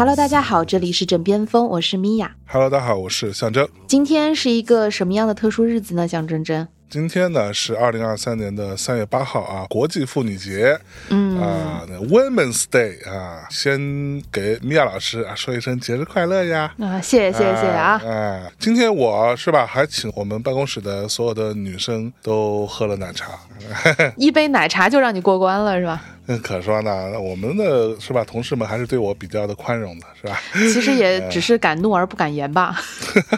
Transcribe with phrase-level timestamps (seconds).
[0.00, 2.34] Hello，大家好，这里是枕边风，我是米娅。
[2.46, 3.68] Hello，大家好，我是象征。
[3.86, 6.08] 今天是一个什么样的特殊日子呢？
[6.08, 16.72] 象征征，今天呢是二零二三年的三月八号啊，国际妇女节，嗯啊，Women's Day 啊，先给米娅老师啊说一声节日快乐呀！
[16.78, 23.38] 啊，谢谢谢谢啊，哎，今天我是吧，还请我们办公室的所有的女生都喝了奶茶。
[24.16, 26.02] 一杯奶茶就让你过关了是吧？
[26.30, 30.40] 嗯，可说呢，我们的是吧，同事们还是对我比较的宽容的，是吧？
[30.54, 32.80] 其实也只是敢怒而不敢言吧，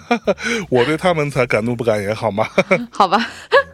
[0.68, 2.46] 我对他们才敢怒不敢言，好吗？
[2.92, 3.26] 好吧？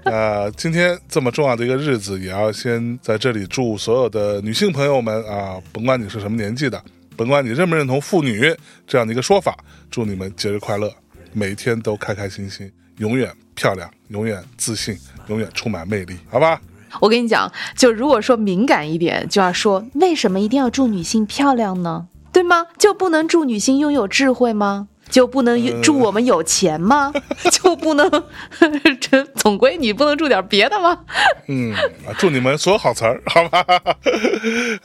[0.04, 6.80] 呃，今天这么重要的一个日子，也要先在这里祝所有的女性朋友们啊，甭管你是什么年纪的，
[7.16, 8.54] 甭管你认不认同“妇女”
[8.86, 9.58] 这样的一个说法，
[9.90, 10.94] 祝你们节日快乐，
[11.32, 16.60] 每一天都开开心心，永远漂亮，永远自信，永远充满魅力，好吧？
[17.00, 22.06] 我跟你讲，就如果说敏感一点，就要说为什么一定要祝女性漂亮呢？
[22.32, 22.66] 对吗？
[22.78, 24.88] 就不能祝女性拥有智慧吗？
[25.10, 27.10] 就不能祝我们有钱吗？
[27.50, 28.10] 就不能
[29.00, 30.98] 这总归你不能祝点别的吗？
[31.48, 33.64] 嗯，啊祝你们所有好词儿，好吧？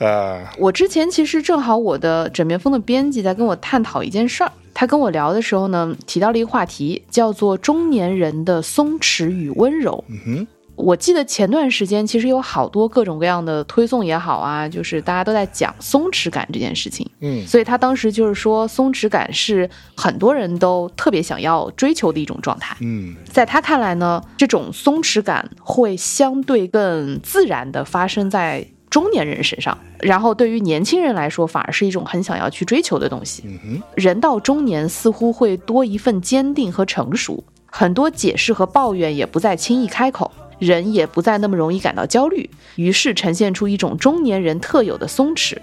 [0.00, 10.02] 啊，我之前其实正好我的枕边风的编辑在跟我探讨一件事儿，他跟我聊的时候呢，提到了一个话题，叫做中年人的松弛与温柔。
[10.08, 10.46] 嗯哼，
[10.76, 17.08] 我记得前段时间其实有好多各种各样的推送也好啊，就是大家都在讲松弛感这件事情。
[17.20, 22.76] 嗯所以他当时就是说，松弛感是很多人都特别想要追求的一种状态。
[22.80, 33.42] 嗯在他看来呢，这种松弛感会相对更自然的发生在中年人身上，然后对于年轻人来说，反而是一种很想要去追求的东西。
[33.46, 40.30] 嗯哼，人到中年，似乎会多一份坚定和成熟，很多解释和抱怨也不再轻易开口。
[40.58, 45.56] 人也不再那么容易感到焦虑，于是呈现出一种中年人特有的松弛。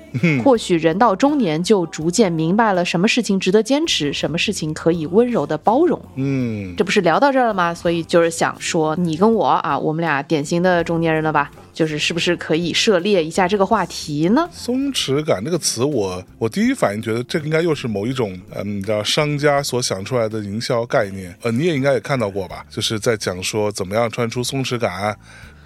[0.43, 6.01] 或许人到中年就逐渐明白了什么事情值得坚持，什么事情可以温柔的包容。
[6.15, 7.73] 嗯这不是聊到这儿了吗？
[7.73, 11.51] 所以就是想说，你跟我啊，我们俩典型的中年人了吧？
[11.73, 14.47] 就是是不是可以涉猎一下这个话题呢？
[14.51, 21.35] 松弛感这个词我，我第一反应觉得这应该又是某一种，嗯，你知道商家所想出来的营销概念。
[21.41, 22.65] 呃，你也应该也看到过吧？
[22.69, 25.17] 就是在讲说怎么样穿出松弛感，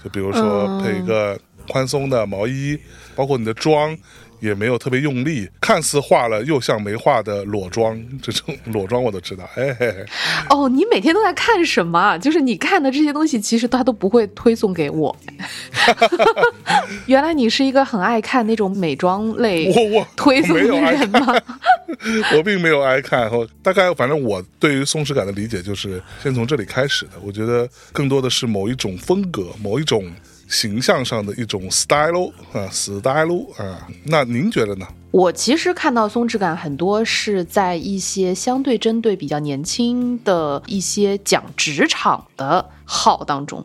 [0.03, 2.77] 就比如说配一个宽松的毛衣，
[3.15, 3.97] 包括你的妆。
[4.39, 9.43] 也没有特别用力，看似化了又像没化的裸妆，这种裸妆我都知道。
[9.55, 10.05] 哎嘿嘿，
[10.49, 12.17] 哦，你每天都在看什么啊？
[12.17, 15.15] 就是你看的这些东西，其实他都不会推送给我。
[17.07, 21.35] 原来你是一个很爱看那种美妆类我我推送的人吗？
[22.35, 27.11] 我并没有爱看，我大概反正我对于松弛感的理解就是先从这里开始的。
[27.23, 30.11] 我觉得更多的是某一种风格，某一种
[30.47, 33.87] 形象上的一种 style 啊，style 啊。
[34.05, 34.85] 那您觉得呢？
[35.11, 43.63] 我其实看到松弛感很多是在一些相对针对比较年轻的一些讲职场的号当中，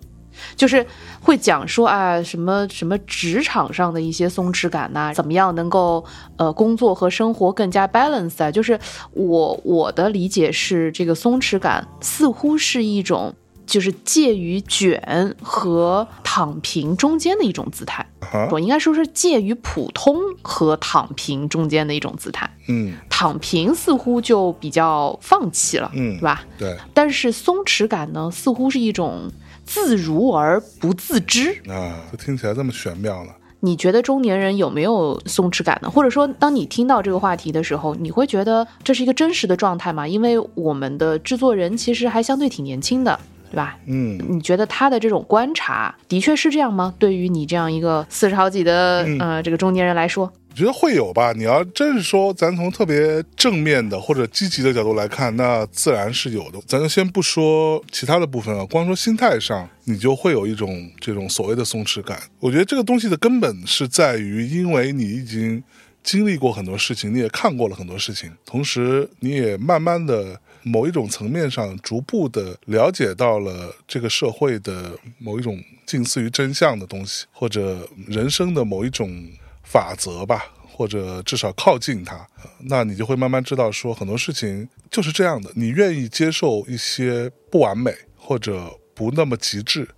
[0.54, 0.86] 就是
[1.20, 6.04] 会讲说啊什么什么职场上的一些松弛感呐、怎么样能够
[6.36, 8.50] 呃工作和生活更加 balance 啊？
[8.50, 8.78] 就是
[9.12, 13.34] 我我的理解是，这个松弛感似乎是一种。
[13.70, 22.50] 就是介于卷和躺平中间的一种姿态，啊，我应该说是介于普通和躺平中间的一种姿态。
[22.69, 26.44] 嗯躺平似乎就比较放弃了，嗯对吧？
[26.59, 29.30] 对但是松弛感呢，似乎是一种
[29.64, 31.53] 自如而不自知。
[31.69, 33.36] 啊，就听起来这么玄妙了。
[33.62, 35.91] 你觉得中年人有没有松弛感呢？
[35.91, 40.09] 或者说，当你听到这个话题的时候，你会觉得这是一个真实的状态吗？
[40.09, 43.76] 因为我们的制作人其实还相对挺年轻的，对吧？
[43.86, 46.94] 嗯你觉得他的这种观察的确是这样吗？
[46.98, 51.32] 对于你这样一个四十好几的、呃这个中年人来说，我觉得会有吧。
[51.32, 56.60] 你要真是说，咱从特别正面的或者积极的角度来看，那自然是有的。
[56.66, 62.20] 咱就先不说其他的部分啊，光说心态上，你就会有一种这种所谓的松弛感。
[62.38, 65.62] 我觉得这个东西的根本是在于，因为你已经
[66.03, 70.41] 经历过很多事情，你也看过了很多事情，同时你也慢慢的。
[70.62, 79.30] 某一种层面上，逐步的了解到了这个社会的某一种近似于真相的东西，或者人生的某一种
[79.62, 82.27] 法则吧，或者至少靠近它，
[82.60, 85.51] 那你就会慢慢知道说很多事情就是这样的。
[85.54, 89.89] 你愿意接受一些不完美或者不那么极致，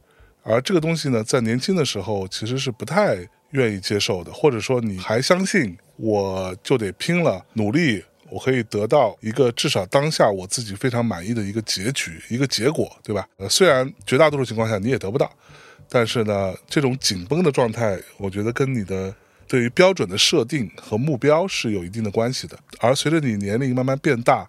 [0.43, 3.17] 而这个东西呢，在年轻的时候其实是不太
[3.51, 8.05] 愿意接受的，或者说你还相信我就得拼了努力。
[8.33, 13.29] 我可以得到一个至少当下我自己非常满意的一个结局、一个结果，对吧？
[13.37, 15.31] 呃，虽然绝大多数情况下你也得不到，
[15.89, 19.15] 但是呢，这种紧绷的状态，我觉得跟你的
[19.47, 22.59] 对于标准的设定和目标是有一定的关系的。
[22.81, 24.49] 而随着你年龄慢慢变大，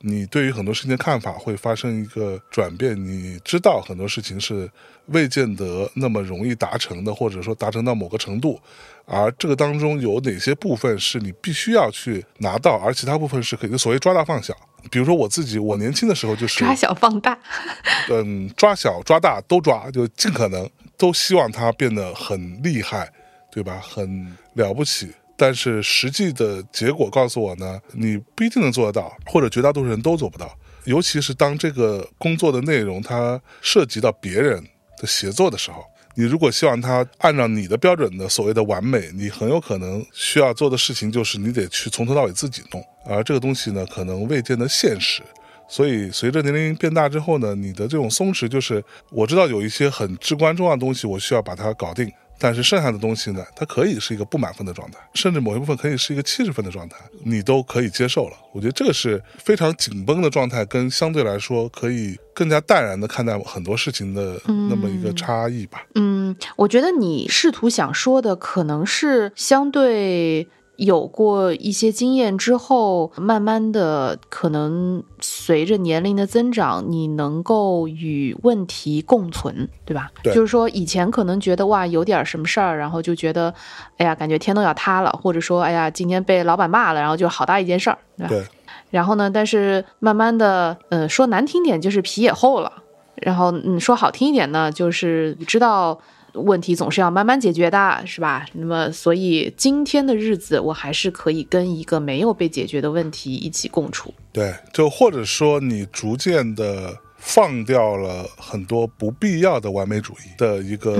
[0.00, 2.94] 你对于很多事情的看法会发生一个转变。
[3.02, 4.70] 你知道很多事情是
[5.06, 8.60] 未见得那么容易达成的，或者说达成到某个程度，
[9.04, 14.54] 而这个当中有哪些部分是你必须要去拿到，而其他部分是可以所谓抓大放小。
[14.90, 17.38] 比如说我自己，我年轻的时候就是抓小放大，
[18.10, 23.12] 嗯，抓小抓大都抓，就尽可能都希望它变得很厉害，
[23.52, 23.80] 对吧？
[23.80, 25.12] 很了不起。
[25.36, 30.56] 但是实际的结果告诉我呢，你不一定能做得到，或者绝大多数人都做不到。
[30.84, 34.62] 尤其是当这个工作的内容它涉及到别人
[34.98, 35.84] 的协作的时候，
[36.14, 45.22] 你如果希望他按照你的标准的所谓的完美，你很有可能需要做的事情就是你得去从头到尾自己弄，而这个东西呢，可能未见得现实。
[45.68, 52.12] 所以随着年龄变大之后呢，你的这种松弛就是我知道有一些很至关重要的东西，我需要把它搞定。
[52.42, 58.36] 但是剩下的东西呢，它可以是一个不满分的状态，甚至某一部分可以是一个七十分的状态，你都可以接受了。
[58.52, 65.86] 我觉得这个是非常紧绷的状态，跟相对来说可以更加淡然的看待很多事情的那么一个差异吧。
[65.94, 70.48] 嗯，我觉得你试图想说的可能是相对。
[70.76, 80.10] 有过一些经验之后，慢慢的可能随着年龄的增长，你能够与问题共存，对吧？
[80.22, 83.54] 对，就是说以前可能觉得哇有点什么事儿，然后就觉得，
[83.98, 88.28] 哎呀感觉天都要塌了，或者说哎呀今天被老板骂了，然后就好大一件事儿，对吧？
[88.30, 88.44] 对。
[88.90, 92.72] 然后呢，但是慢慢的，呃，说难听点就是皮也厚了，
[93.16, 96.00] 然后嗯说好听一点呢，就是知道。
[96.34, 98.46] 问题总是要慢慢解决的，是吧？
[98.54, 104.12] 那么，所以今天的日子，我还是可以跟一个没有被解决的问题一起共处。
[104.32, 110.96] 对，就或者说，你逐渐的放掉了很多不必要的完美主义的一个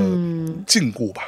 [0.66, 1.22] 禁锢吧。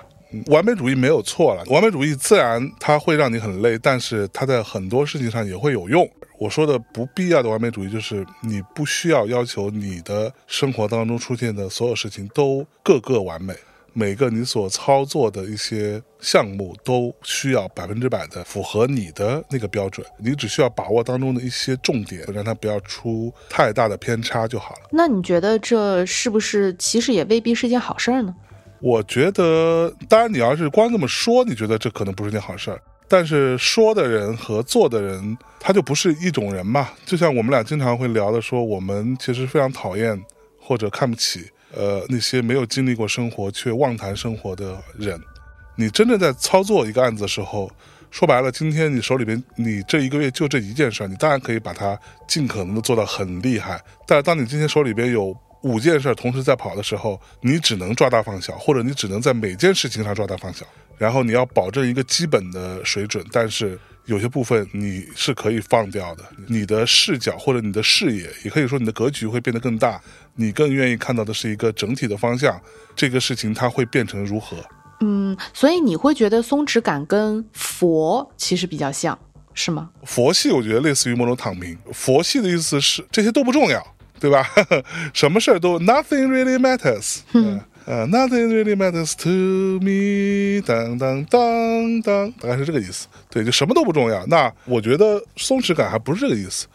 [0.47, 6.09] 完美主义没有错了，完美主义自然它会让你很累，但是它在很多事情上也会有用。
[6.39, 13.55] 我说的不必要的完美主义，就是你不需要要求你的生活当中出现的所有事情都个个完美。
[13.97, 24.89] 每个你所操作的一些项目都需要百分之百的符合你的那个标准，你只需要把握当中的一些重点，让它不要出太大的偏差就好了。
[24.91, 28.35] 那你觉得这是不是其实也未必是件好事儿呢？
[28.81, 36.91] 我觉得，当然你要是光这么说，你觉得这可能不是件好事儿，但是说的人和做的人他就不是一种人嘛。
[37.07, 40.21] 就像我们俩经常会聊的，说我们其实非常讨厌
[40.61, 41.49] 或者看不起。
[41.77, 45.21] 呃，那些没有经历过生活却妄谈生活的人，
[45.77, 47.71] 你真正在操作一个案子的时候，
[48.11, 51.99] 说白了，今天你手里边你这一个月就这一件事，你当然可以把它
[52.29, 53.83] 尽可能的做到很厉害。
[54.07, 60.65] 但当你今天手里边有五件事同时在跑的时候，你只能抓大放小，或者你只能在每件事情上抓大放小，
[60.97, 63.79] 然后你要保证一个基本的水准，但是。
[64.07, 70.01] 有些部分你是可以放掉的，你的视角或者你的视野，也可以说你的格局会变得更大，
[70.35, 72.61] 你更愿意看到的是一个整体的方向。
[72.95, 74.57] 这个事情它会变成如何？
[75.01, 79.19] 嗯，所以你会觉得松弛感跟佛其实比较像
[79.53, 79.91] 是吗？
[80.05, 83.85] 佛系我觉得类似于某种躺平，佛系的意思是这些都不重要，
[84.21, 84.49] 对吧？
[85.13, 87.21] 什么事儿都 nothing really matters。
[87.87, 93.07] 呃，Nothing really matters to me，当当当当，大概是这个意思。
[93.29, 94.25] 对，就什么都不重要。
[94.27, 96.67] 那我觉得松弛感还不是这个意思，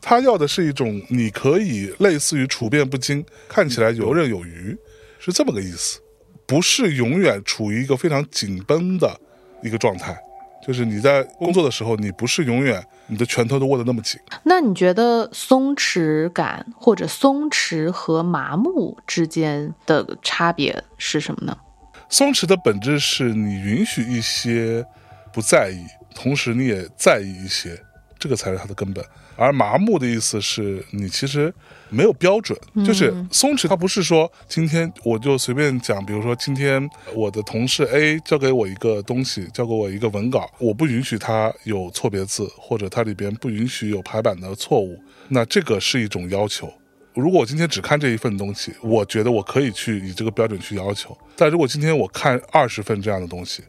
[0.00, 4.76] 他要的是一种你可以类似于处变不惊，看起来游刃有余，
[5.18, 5.98] 是这么个意思，
[6.46, 9.20] 不是永远处于一个非常紧绷的
[9.62, 10.16] 一个状态。
[10.64, 14.20] 就是你在工作的时候，你不是永远你的拳头都握得那么紧。
[14.44, 21.56] 那你觉得松弛感或者松弛和麻木之间的差别是什么呢？
[22.08, 24.86] 松弛的本质是你允许一些
[25.32, 25.84] 不在意，
[26.14, 27.82] 同时你也在意一些，
[28.24, 29.04] 这个才是它的根本。
[29.36, 31.52] 而麻木的意思是你其实
[31.90, 33.68] 没有标准，就是松弛。
[33.68, 46.72] 它不是说今天我就随便讲，比如说今天我的同事 A 交给我一个东西，交给我一个文稿，我不允许它有错别字，或者它里边不允许有排版的错误，那这个是一种要求。
[47.12, 51.16] 如果我今天只看这一份东西，我觉得我可以去以这个标准去要求。
[51.36, 53.62] 但如果今天我看二十份这样的东西，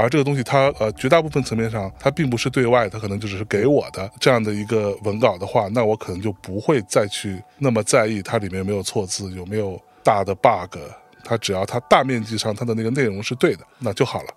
[0.00, 10.78] 而这个东西，它呃，绝大部分层面上，它并不是对外，它可能就只是给我的这样的一个文稿的话，那我可能就不会再去那么在意它里面有没有错字，有没有大的 bug。
[11.22, 14.28] 它只要它大面积上它的那个内容是对的，那就好了，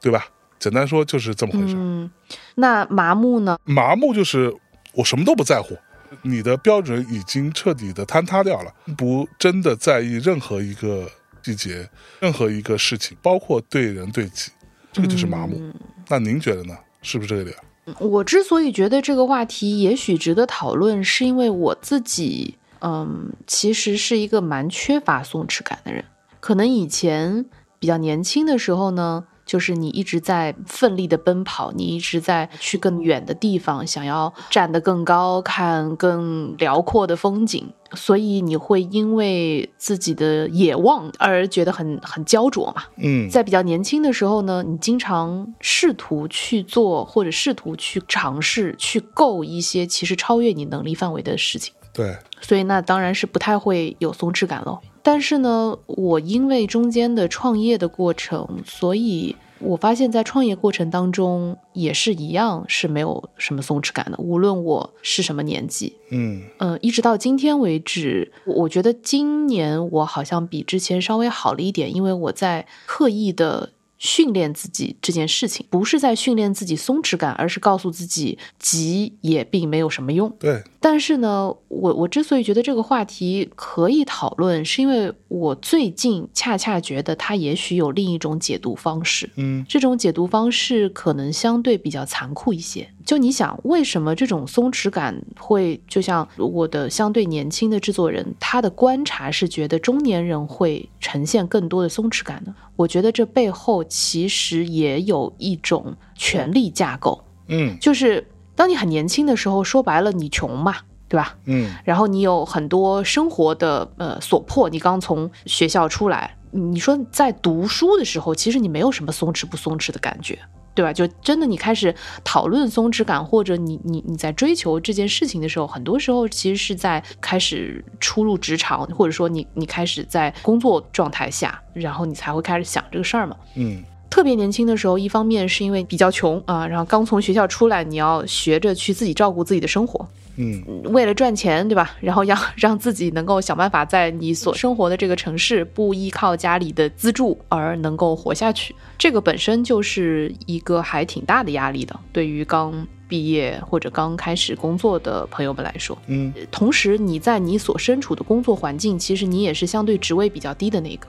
[0.00, 0.26] 对吧？
[0.58, 1.74] 简单说就是这么回事。
[1.76, 2.10] 嗯，
[2.54, 3.58] 那麻木呢？
[3.64, 4.54] 麻木就是
[4.92, 5.76] 我什么都不在乎，
[6.22, 11.08] 你的标准已经彻底的坍塌掉了，不真的在意任何一个
[11.42, 11.88] 细节，
[12.20, 14.52] 任何一个事情，包括对人对己。
[14.96, 15.60] 这个就是麻木。
[16.08, 16.74] 那您觉得呢？
[17.02, 17.54] 是不是这个点？
[18.00, 26.02] 我之所以觉得这个话题也许值得讨论，是因为我自己，嗯，其实是一个蛮缺乏松弛感的人。
[26.40, 27.44] 可能以前
[27.78, 29.26] 比较年轻的时候呢。
[29.46, 42.82] 就是你一直在奋力的奔跑，你一直在去更远的地方，想要站得更高，看更辽阔的风景，所以你会因为自己的野望而觉得很很焦灼嘛。
[42.96, 51.72] 嗯，在比较年轻的时候呢，你经常试图去做或者试图去尝试去够一些其实超越你能力范围的事情。
[51.94, 54.78] 对，所以那当然是不太会有松弛感喽。
[55.06, 64.18] 但是呢，我因为中间的创业的过程，所以我发现，在创业过程当中也是一样，是没有什么松弛感的。
[64.18, 73.70] 无论我是什么年纪，嗯呃，一直到今天为止，我觉得今年我好像比之前稍微好了一点，因为我在刻意的。
[73.98, 80.30] 训练自己这件事情，不是在训练自己松弛感，而是告诉自己急也并没有什么用。
[80.38, 80.62] 对。
[80.80, 89.28] 但是呢，我我之所以觉得这个话题可以讨论，是因为我最近恰恰觉得它也许有另一种解读方式。
[89.36, 92.88] 嗯，这种解读方式可能相对比较残酷一些。
[93.06, 102.52] 就你想，为什么这种松弛感会就像我的相对年轻的制作人，他的观察是觉得中年人会呈现更多的松弛感呢？
[102.74, 107.24] 我觉得这背后其实也有一种权力架构。
[107.46, 110.74] 嗯，就是当你很年轻的时候，说白了，你穷嘛，
[111.08, 111.36] 对吧？
[111.44, 120.36] 嗯，然后你有很多生活的呃所迫，你刚从学校出来，你说在读书的时候，其实你没有什么松弛不松弛的感觉。
[120.76, 120.92] 对吧？
[120.92, 121.92] 就真的你开始
[122.22, 133.34] 讨论松弛感，或者你你你在追求这件事情的时候，很多时候其实是在开始初入职场，或者说你你开始在工作状态下，然后你才会开始想这个事儿嘛。
[133.56, 133.82] 嗯。
[134.08, 141.92] 特别年轻的时候，一方面是因为比较穷啊，然后刚从学校出来，你要学着去自己照顾自己的生活，嗯，为了赚钱，对吧？
[142.00, 161.06] 然后要 让自己能够想办法在你所生活的这个城市不依靠家里的资助而能够活下去，这个本身就是一个还挺大的压力的，对于刚毕业或者刚开始工作的朋友们来说，嗯，同时你在你所身处的工作环境，其实你也是相对职位比较低的那个。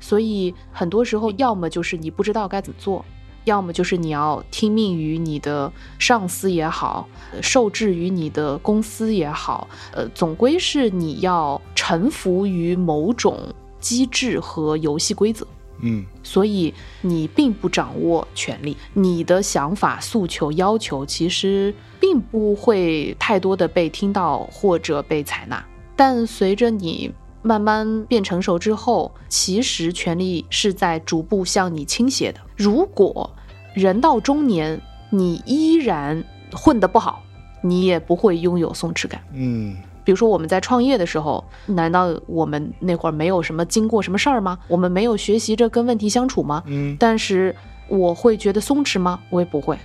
[0.00, 3.04] 所以很多时候，要么就是你不知道该怎么做，
[3.44, 7.08] 要么就是你要听命于你的上司也好，
[7.42, 13.38] 受制于你的公司也好，呃，总归是你要臣服于某种
[13.80, 15.46] 机制和游戏规则。
[15.80, 25.64] 嗯，所以你并不掌握权力，你的想法、诉求、要求其实并不会太多的被听到或者被采纳。
[25.96, 27.12] 但随着你。
[27.42, 32.40] 慢慢变成熟之后，其实权力是在逐步向你倾斜的。
[32.56, 33.30] 如果
[33.74, 34.80] 人到中年，
[35.10, 37.22] 你依然混得不好，
[37.60, 39.20] 你也不会拥有松弛感。
[39.32, 44.58] 嗯，比如说我们在创业的时候，难道我们那会儿没有什么经过什么事儿吗？
[44.68, 46.62] 我们没有学习着跟问题相处吗？
[46.66, 47.54] 嗯，但是
[47.88, 49.20] 我会觉得松弛吗？
[49.30, 49.78] 我也不会，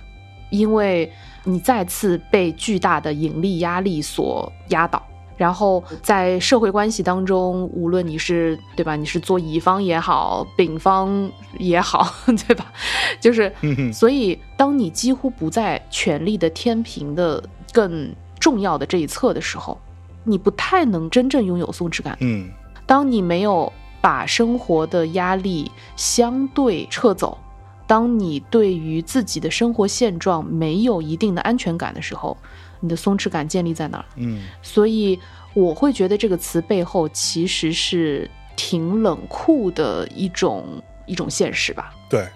[0.50, 1.10] 因为
[1.44, 5.02] 你再次被巨大的盈利压力所压倒。
[5.38, 12.72] 然后在社会关系当中，无论你是对吧，你是做乙方也好，丙方也好， 对吧？
[13.20, 13.50] 就是，
[13.92, 17.42] 所以当你几乎不在权力的天平的
[17.72, 19.78] 更重要的这一侧的时候，
[20.24, 22.18] 你不太能真正拥有松弛感。
[22.20, 22.50] 嗯，
[22.84, 27.38] 当你没有把生活的压力相对撤走，
[27.86, 32.36] 当你对于自己的生活现状没有一定的安全感的时候。
[32.80, 34.04] 你的松弛感建立在哪儿？
[34.16, 35.18] 嗯，所以
[35.54, 41.94] 我会觉得这个词背后其实是挺冷酷的一种一种现实吧。
[42.08, 42.28] 对，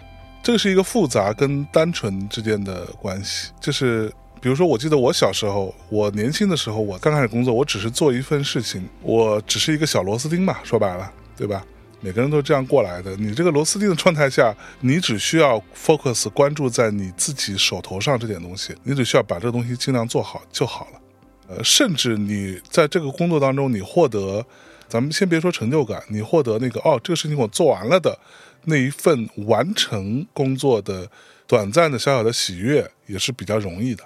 [0.43, 3.51] 这个是一个复杂跟单纯之间的关系。
[3.61, 11.65] 就是比如说，我记得我小时候，我年轻的时候，我刚开始工作，我只是做一份事情，我只是一个小螺丝钉嘛，说白了，对吧？
[12.03, 13.17] 每个人都这样过来的。
[13.17, 21.01] 你这个螺丝钉的状态下，你只需要 focus 关注在你自己手头上这点东西，你只需要把这个东西尽量做好就好了。
[21.47, 24.45] 呃，甚至你在这个工作当中，你获得，
[24.89, 28.19] 咱们先别说成就感，你获得那个哦，这个事情我做完了的
[28.65, 31.09] 那一份完成工作的
[31.47, 34.05] 短暂的小小的喜悦，也是比较容易的。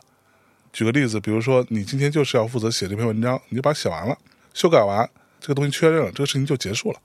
[0.73, 4.19] 举个例子，比如说你今天就是要负责写这篇文章，你就把它写完了，
[4.53, 5.09] 修改完，
[5.41, 6.99] 这个东西确认了，这个事情就结束了。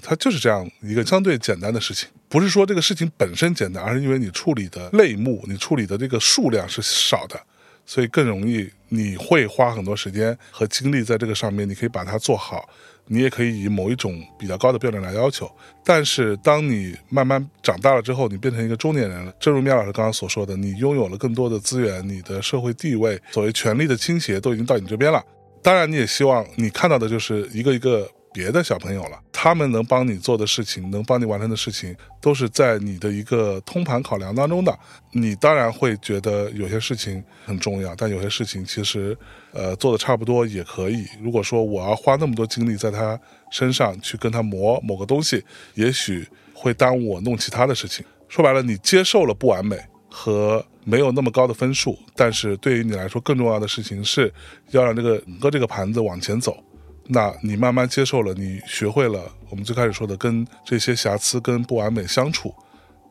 [0.00, 7.40] 它就是这样一个相对简单的事情，不是说这个事情本身简单，而是因为你处理的类目、你处理的这个数量是少的，
[7.84, 12.68] 所以更容易你会花很多时间和精力在这个上面，你可以把它做好。
[13.10, 15.50] 你也可以以某一种比较高的标准来要求，
[15.82, 19.32] 但是当你慢慢长大了之后，你变成一个中年人了。
[19.40, 25.24] 正如苗老师刚刚所说的，你拥有了更多的资源，你的社会地位，所谓权力的倾斜都已经到你这边了。
[25.62, 28.06] 当然，你也希望你看到的就是一个一个。
[28.30, 34.78] 别的小朋友了，他们能帮你做的事情，能帮你完成的事情，都是在你的一个通盘考量当中的。
[35.12, 39.16] 你当然会觉得有些事情很重要，但有些事情其实，
[39.52, 41.06] 呃，做的差不多也可以。
[41.22, 43.16] 如果说我要花那么多精力在他
[43.52, 48.04] 身上去跟他磨某个东西，也许会耽误我弄其他的事情。
[48.28, 49.78] 说白了，你接受了不完美
[50.10, 54.34] 和没有那么高的分数，但是对于你来说，更重要的事情是
[54.72, 56.60] 要让这个整个这个盘子往前走。
[57.08, 62.54] 那你慢慢接受了，你学会了我们最开始说的跟这些瑕疵、跟不完美相处，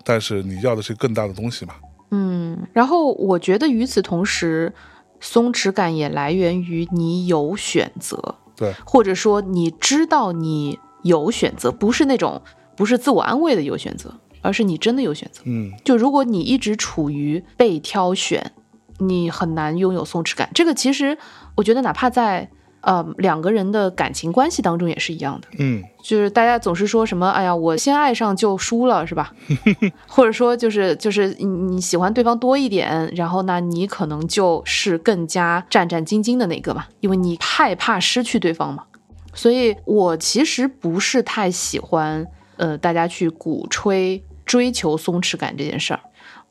[0.03, 1.73] 但是你要的是更大的东西嘛？
[2.11, 4.71] 嗯，然后我觉得与此同时，
[5.19, 12.41] 松弛感也来源于你有选择，对，或者说你知道你有选择，不是那种
[12.75, 15.41] 不是自我安慰的有选择，而是你真的有选择。
[15.45, 18.53] 嗯，就如果你一直处于被挑选，
[18.99, 20.49] 你很难拥有松弛感。
[20.53, 21.17] 这个其实
[21.55, 22.49] 我觉得，哪怕在
[22.87, 29.33] 呃，两个人的感情关系当中也是一样的，嗯，就是大家总是说什么，哎呀，我先爱上就输了，是吧？
[30.07, 38.85] 或者说，就是就是你你喜欢对方多一点，然后呢，你可能就是更加战战兢兢的那个嘛，因为你害怕失去对方嘛。
[39.33, 42.25] 所以我其实不是太喜欢，
[42.55, 45.99] 呃，大家去鼓吹追求松弛感这件事儿。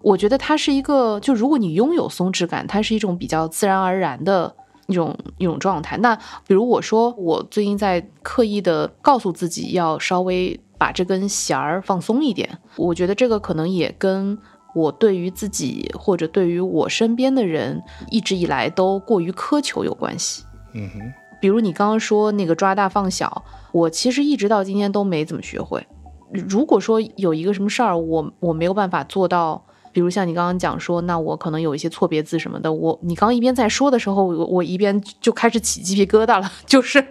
[0.03, 4.55] 我觉得它是一个，就如果你拥有松弛感，它是一种比较自然而然的。
[4.87, 5.97] 一种一种状态。
[5.99, 6.15] 那
[6.47, 12.59] 比如我说，我最近在刻意的告诉自己要稍微把这根弦儿放松一点。
[12.77, 14.39] 我觉得这个可能也跟
[14.75, 20.45] 我对于自己或者对于我身边的人一直以来都过于苛求有关系。
[20.75, 21.01] 嗯哼。
[21.41, 25.87] 比如你刚刚说那个抓大放小，我其实一直到今天都没怎么学会。
[26.31, 29.66] 如果说有一个什么事儿，我我没有办法做到。
[29.97, 37.03] 比如像你刚刚讲说，那我可能有一些错别字什么的，我你刚一边在说的时候，我我一边就开始起鸡皮疙瘩了，就是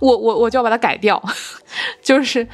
[0.00, 1.22] 我我我就要把它改掉，
[2.02, 2.48] 就是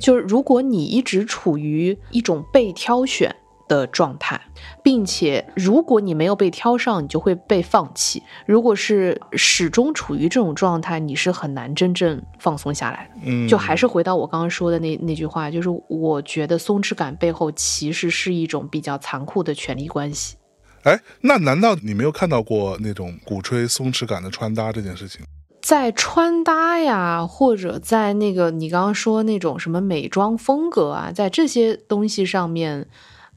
[0.00, 3.34] 就是如果你一直处于一种被挑选。
[3.68, 4.40] 的状态，
[4.88, 8.22] 并且如果你没有被挑上，你就会被放弃。
[8.46, 13.20] 如果是始终处于这种状态，你是很难真正放松下来的。
[13.26, 20.38] 嗯，就还是回到我刚刚说的那那句话，就是我觉得松弛感背后其实是一种比较残酷的权力关系。
[20.84, 25.20] 哎，那难道你没有看到过那种鼓吹松弛感的穿搭这件事情？
[25.60, 32.88] 在穿搭呀，或者在那个你刚刚说那种什么美妆风格啊，在这些东西上面。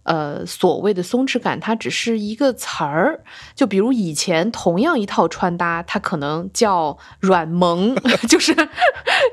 [0.04, 3.24] 呃，所谓的松弛感，它只是一个词儿。
[3.54, 7.96] 就比如以前同样一套穿搭，它可能叫软萌，
[8.28, 8.52] 就是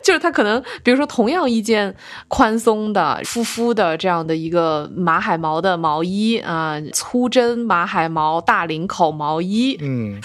[0.05, 1.97] 就是它可能，比如说同样一件
[2.29, 10.21] 宽松的、肤肤的这样的一个马海毛的毛衣啊，粗针马海毛大领口毛衣，嗯，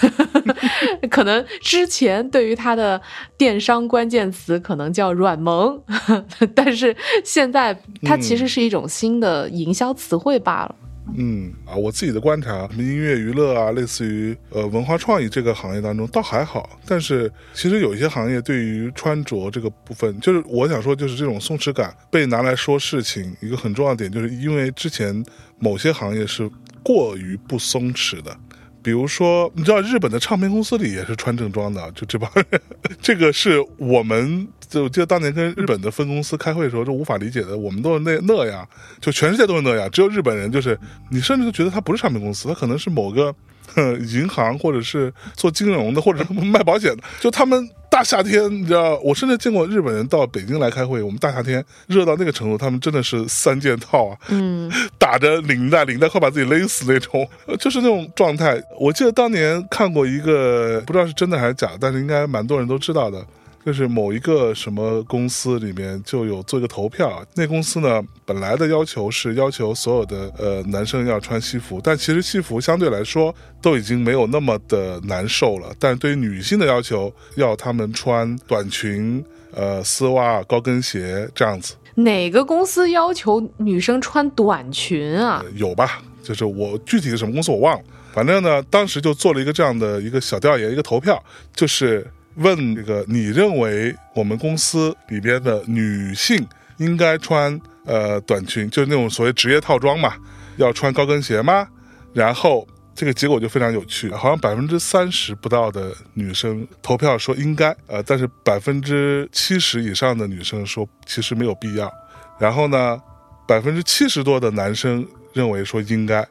[1.10, 3.00] 可能之前对于它的
[3.38, 5.80] 电商关键词可能叫软萌，
[6.54, 10.33] 但是现在它其实是一种新的营销词汇。
[10.38, 10.74] 罢了，
[11.16, 25.24] 嗯啊，我自己的观察，什么音乐娱乐啊，类似于呃文化创意这个行业当中倒还好，但是其实有一些行业对于穿着这个部分，就是我想说，就是这种松弛感被拿来说事情，一个很重要的点，就是因为之前
[25.58, 26.50] 某些行业是
[26.82, 28.36] 过于不松弛的。
[28.82, 32.60] 比如说，你知道日本的唱片公司里也是穿正装的，就这帮人，
[33.00, 37.56] 这个是我们就记得当年跟日本的分公司开会的时候就无法理解的。
[37.56, 38.66] 我们都是那那样，
[39.00, 40.78] 就全世界都是那样，只有日本人就是
[41.10, 43.34] 你甚至都觉得他不是唱片公司，他可能是某个
[44.12, 47.68] 银行或者是做金融的或者卖保险的，就他们。
[47.90, 51.00] 大夏天，你知道，我甚至见过日本人到北京来开会。
[51.00, 57.24] 我们大夏天热到那个程度，他们真的是三件套啊，嗯，打着领带，领带快把自己勒死那种，
[57.60, 58.60] 就是那种状态。
[58.80, 63.24] 我记得当年看过一个，不知道是真的还是假的，但是应该蛮多人都知道的。
[63.64, 75.74] 就是某一个什么公司里面就有做一个投票，那公司呢本来的要求是要求所有的呃男生要穿西服，但其实西服相对来说都已经没有那么的难受了。
[75.78, 79.24] 但对于女性的要求，要他们穿短裙、
[79.54, 81.74] 呃丝袜、高跟鞋这样子。
[81.94, 85.42] 哪个公司要求女生穿短裙啊？
[85.54, 86.02] 有吧？
[86.22, 91.24] 就是我具体的什么公司我忘了，反正呢当时就做了一个这样的一个小调研，一个投票，
[91.54, 92.06] 就是。
[92.36, 96.46] 问这个，你认为我们公司里边的女性
[96.78, 100.14] 应该穿呃短裙，就是那种所谓职业套装嘛？
[100.56, 101.68] 要穿高跟鞋吗？
[102.12, 111.92] 然后这个结果就非常有趣，好像百分之三十不到的女生投票说应该，呃，但是百分之七十以上的女生说其实没有必要。
[112.38, 113.00] 然后呢，
[113.46, 116.26] 百分之七十多的男生认为说应该，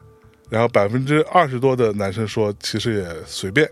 [0.48, 3.68] 然后百分之二十多的男生说其实也随便。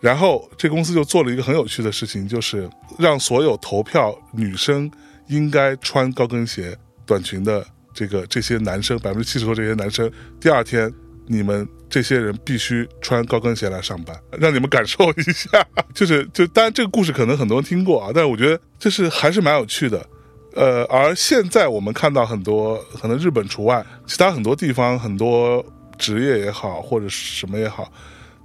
[0.00, 4.90] 然后这公司就做了一个很有趣的事情，就是让所有投票女生
[5.28, 10.10] 应该穿高跟鞋、短裙的这个这些男生，百分之七十多这些男生，
[10.40, 10.92] 第二天
[11.26, 15.48] 你们这些人必须穿高跟鞋来上班，让你们感受一下。
[15.94, 20.04] 就是就当然这个故事可能很多人听过啊，但是我觉得这是还是蛮有趣的。
[20.54, 25.64] 呃，而现在我们看到很多，可能日本除外，其他很多地方很多
[25.98, 27.92] 职业也好，或者什么也好。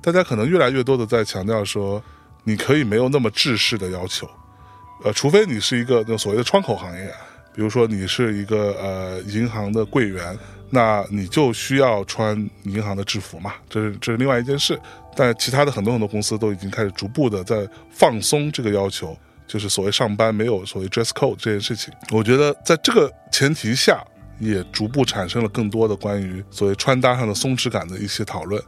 [0.06, 2.00] 大家可能越来越多的在强调说，
[2.44, 4.30] 你可以没有那么制式的要求，
[5.04, 7.12] 呃，除非你是一个那所谓的窗口行业，
[7.56, 10.38] 比如说你是一个呃银行的柜员，
[10.70, 14.80] 那你就需要穿银行的制服嘛，这是这是另外一件事。
[15.16, 21.92] 但其他的很多很多公司都已经开始逐步的在放松这个要求，就是所谓上班没有所谓 dress code 这件事情。
[22.12, 24.06] 我觉得在这个前提下，
[24.40, 28.62] 也逐步产生了更多的关于所谓穿搭上的松弛感的一些讨论。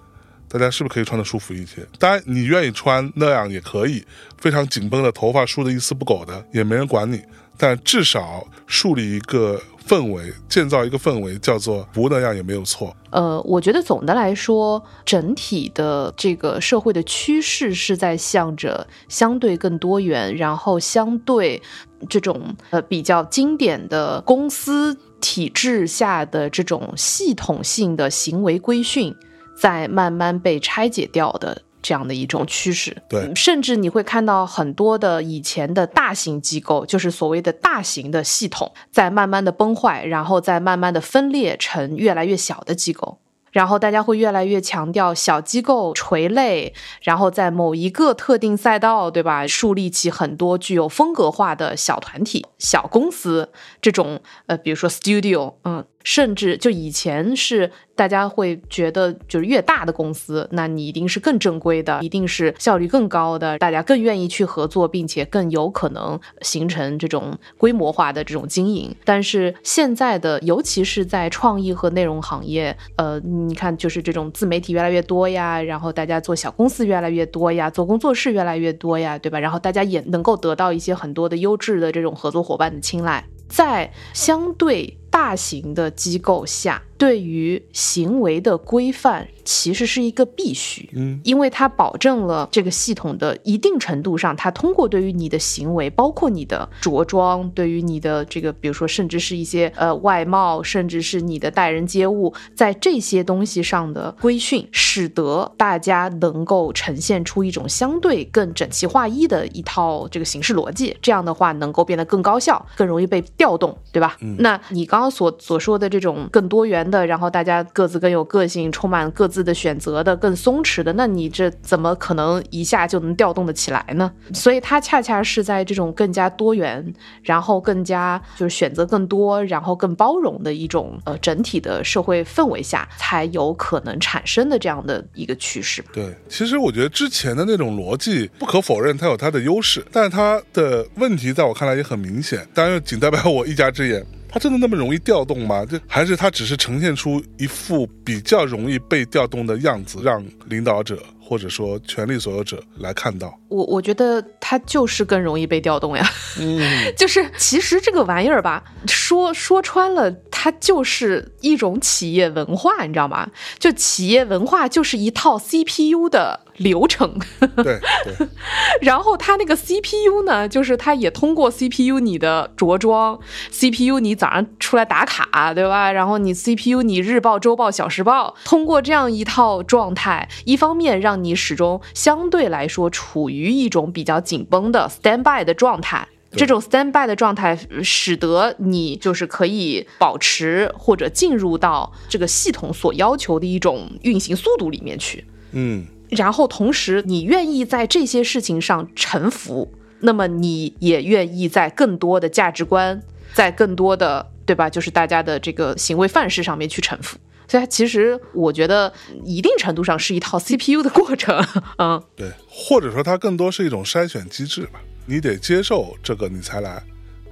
[0.50, 1.86] 大家是不是可以穿的舒服一些？
[2.00, 4.04] 当然，你愿意穿那样也可以，
[4.38, 7.22] 非常紧绷的头发梳的一丝不苟的，也没人管你。
[7.60, 12.96] 但至少树立一个氛围，建造一个氛围，叫做不那样也没有错。
[13.10, 21.60] 呃，我觉得总的来说，整体的这个社会的趋势是在向着相对更多元，然后相对
[22.08, 29.16] 这种呃比较经典的公司体制下的这种系统性的行为规训。
[29.60, 43.20] 在慢慢被拆解掉的这样的一种趋势，对，甚至你会看到很多的以前的大型机构，就是所谓的大型的系统，在慢慢的崩坏，然后再慢慢的分裂成越来越小的机构。
[43.54, 49.48] 然后大家会越来越强调小机构垂类，然后在某一个特定赛道，对吧？
[49.48, 53.50] 树立起很多具有风格化的小团体、小公司
[53.82, 57.70] 这种，呃，比如说 studio，嗯，甚至就以前是。
[57.98, 68.96] 大家会觉得，就是越大的公司，那你一定是更正规的，一定是效率更高的，大家更愿意去合作，并且更有可能形成这种规模化的这种经营。
[69.04, 79.40] 但是现在的，尤其是在创意和内容行业，呃，你看，就是这种自媒体越来越多呀，然后大家做小公司越来越多呀，做工作室越来越多呀，对吧？
[79.40, 84.96] 然后大家也能够得到一些很多的优质的这种合作伙伴的青睐，在相对。
[85.18, 114.18] 大型的机构下，对于行为的规范其实是一个必须，嗯，因为它保证了这个系统的一定程度上，它通过对于你的行为，包括你的着装，对于你的这个，比如说，甚至是一些呃外貌，甚至是你的待人接物，在这些东西上的规训，使得大家能够呈现出一种相对更整齐划一的一套这个形式逻辑，这样的话能够变得更高效，更容易被调动，对吧？
[114.22, 115.08] 嗯，那你刚刚。
[115.18, 124.12] 所所说的这种更多元的，然后大家各自更有个性，充满各自的选择的，更松弛的，那你这怎么可能一下就能调动的起来呢？
[124.34, 135.84] 所以它恰恰是在这种更加多元，然后更加就是选择更多，然后更包容的一种呃整体的社会氛围下，才有可能产生的这样的一个趋势。
[135.94, 144.06] 对，其实我觉得之前的那种逻辑不可否认，它有它的优势，但是它的问题在我看来也很明显，当然仅代表我一家之言。
[144.38, 145.66] 它真的那么容易调动吗？
[145.68, 153.36] 这还是它只是呈现出一副比较容易被调动的样子，让领导者或者说权力所有者来看到。
[153.48, 156.08] 我我觉得它就是更容易被调动呀。
[156.40, 156.62] 嗯，
[156.96, 163.28] 就是其实这个玩意儿吧，说说穿了，它就是一种企业文化，你知道吗？
[163.58, 166.42] 就企业文化就是一套 CPU 的。
[166.58, 167.18] 流程，
[167.58, 168.28] 对对，
[168.82, 173.20] 然后它那个 CPU 呢，就是它也通过 CPU 你的着装
[173.52, 175.92] ，CPU 你早上出来打卡，对吧？
[175.92, 195.86] 然后你 CPU 你日报、周报、小时报，通过这样一套状态，一方面让你始终相对来说处于一种比较紧绷的 standby 的状态，这种 standby 的状态使得你就是可以保持或者进入到这个系统所要求的一种运行速度里面去，嗯。
[196.10, 203.02] 然后同时，你愿意在这些事情上臣服，那么你也愿意在更多的价值观，
[203.34, 204.70] 在更多的对吧？
[204.70, 207.18] 就是大家的这个行为范式上面去臣服。
[207.50, 208.92] 所以，其实我觉得
[209.26, 211.46] 一定程度上是一套 CPU 的过程。
[211.78, 214.80] 嗯，对，或者说它更多是一种筛选机制吧。
[215.06, 216.82] 你得接受这个，你才来。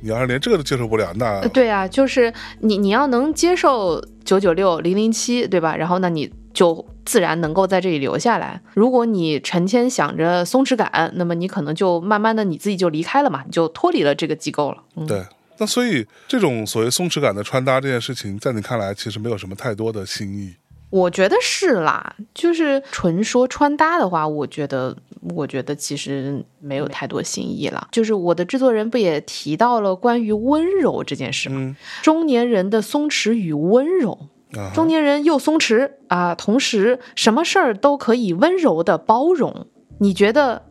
[0.02, 5.76] 你要是连这个都接受不了，那对啊，就是你你要能接受九九六零零七，对吧？
[5.78, 6.30] 然后那你。
[6.56, 8.60] 就自然能够在这里留下来。
[8.74, 14.82] 如果你成天想着松弛感，那么你可能就慢慢的你自己就离开了嘛，你就脱离了这个机构了。
[14.96, 15.24] 嗯，对。
[15.58, 20.56] 那所以这种所谓松弛感的穿搭这件事情，在你看来其实没有什么太多的新意。
[20.90, 24.96] 我觉得是啦，就是纯说穿搭的话，我觉得，
[25.34, 27.88] 我觉得其实没有太多新意了。
[27.92, 31.76] 就是我的制作人不也提到了关于温柔这件事吗？
[32.02, 34.28] 中年人的松弛与温柔，
[34.74, 39.68] 中年人又松弛啊，同时什么事儿都可以温柔的包容。
[40.00, 40.64] 你觉得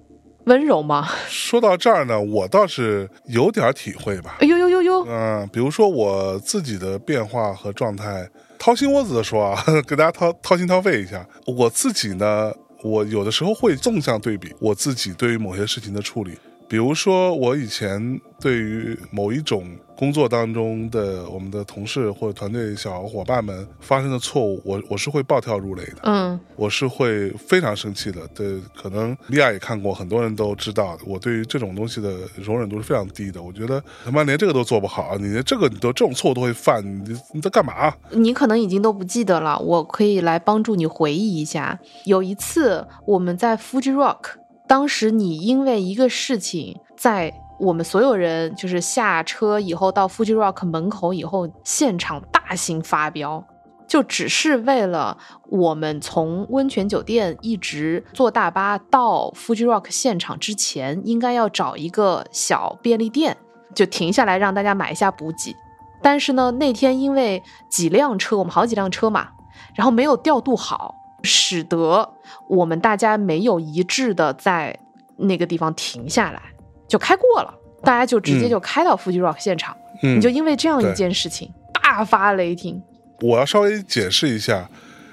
[0.44, 1.08] 温柔吗？
[1.28, 4.36] 说到这儿呢，我倒是有点体会吧。
[4.40, 8.28] 哎呦呦呦呦，嗯，比如说我自己的变化和状态。
[8.56, 11.26] 掏心窝子的说啊， 给大家掏掏心掏肺一下。
[11.46, 12.50] 我自己呢，
[12.82, 16.38] 我有的时候会纵向对比我自己对于某些事情的处理。
[16.68, 19.64] 比如说，我以前对于某一种
[19.96, 28.26] 工作当中的我们的同事或者团队小伙伴们发生的错误，我我是会暴跳如雷的，嗯，我是会非常生气的。
[28.34, 33.40] 对，可能利亚也看过，很多人都知道，我对于这种东西的容忍度是非常低的。
[33.40, 37.94] 我觉得他妈连这个都做不好，你连这个你都这种错误都会犯，你你在干嘛？
[38.10, 41.78] 你可能已经都不记得了，我可以来帮助你回忆一下。
[42.04, 44.43] 有一次我们在 Fuji Rock。
[44.66, 53.44] 当时你因为一个事情，在我们所有人就是下车以后到 Fuji Rock 门口以后，现场大型发飙，
[53.86, 55.18] 就只是为了
[55.50, 63.36] 我们从温泉酒店一直坐大巴到 Fuji Rock 现场之前，应该要找一个小便利店，
[63.74, 65.54] 就停下来让大家买一下补给。
[66.02, 69.28] 但是呢，那天因为几辆车，我们好几辆车嘛，
[69.74, 70.94] 然后没有调度好。
[71.24, 72.08] 使得
[72.48, 74.78] 我们大家没有一致的在
[75.16, 76.42] 那个地方停下来，
[76.86, 79.76] 就开过了，大家就直接就开到 Fuji Rock 现场。
[80.02, 82.82] 嗯你就因为这样一件事情大发雷霆。
[83.20, 84.68] 我要稍微解释一下，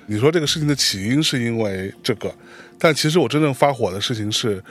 [0.07, 2.33] 你说这个事情的起因是因为这个，
[2.77, 4.61] 但其实我真正发火的事情是，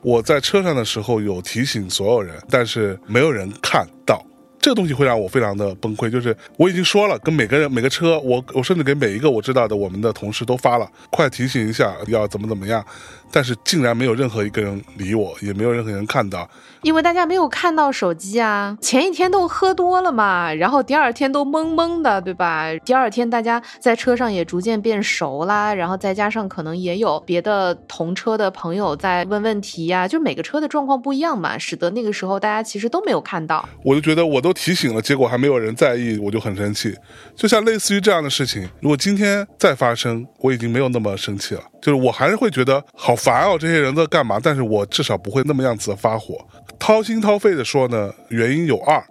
[0.00, 4.24] 我在车上的时候有提醒所有人，但是没有人看到。
[4.60, 12.84] 这个东西会让我非常的崩溃，就是我已经说了，跟每个人每个车，我我甚至给每一个我知道的我们的同事都发了，快提醒一下要怎么怎么样，
[13.30, 16.48] 但是竟然没有任何一个人理我，也没有任何人看到。
[16.82, 22.72] 因为大家没有看到手机啊，前一天都喝多了嘛，然后第二天都懵懵的，对吧？
[22.84, 33.68] 第二天大家在车上也逐渐变熟啦，然后再加上可能也有别的同车的朋友在问问题呀，就每个车的状况不一样嘛，使得那个时候大家其实都没有看到。
[33.82, 36.94] 我就觉得我都提醒了，结果还没有人在意，我就很生气。
[37.34, 44.40] 就像类似于这样的事情，如果今天再发生，我已经没有那么生气了，就是我还是会觉得好烦哦，这些人在干嘛？
[44.42, 46.46] 但是我至少不会那么样子发火。
[46.78, 49.04] 掏心掏肺的说呢，原因有二。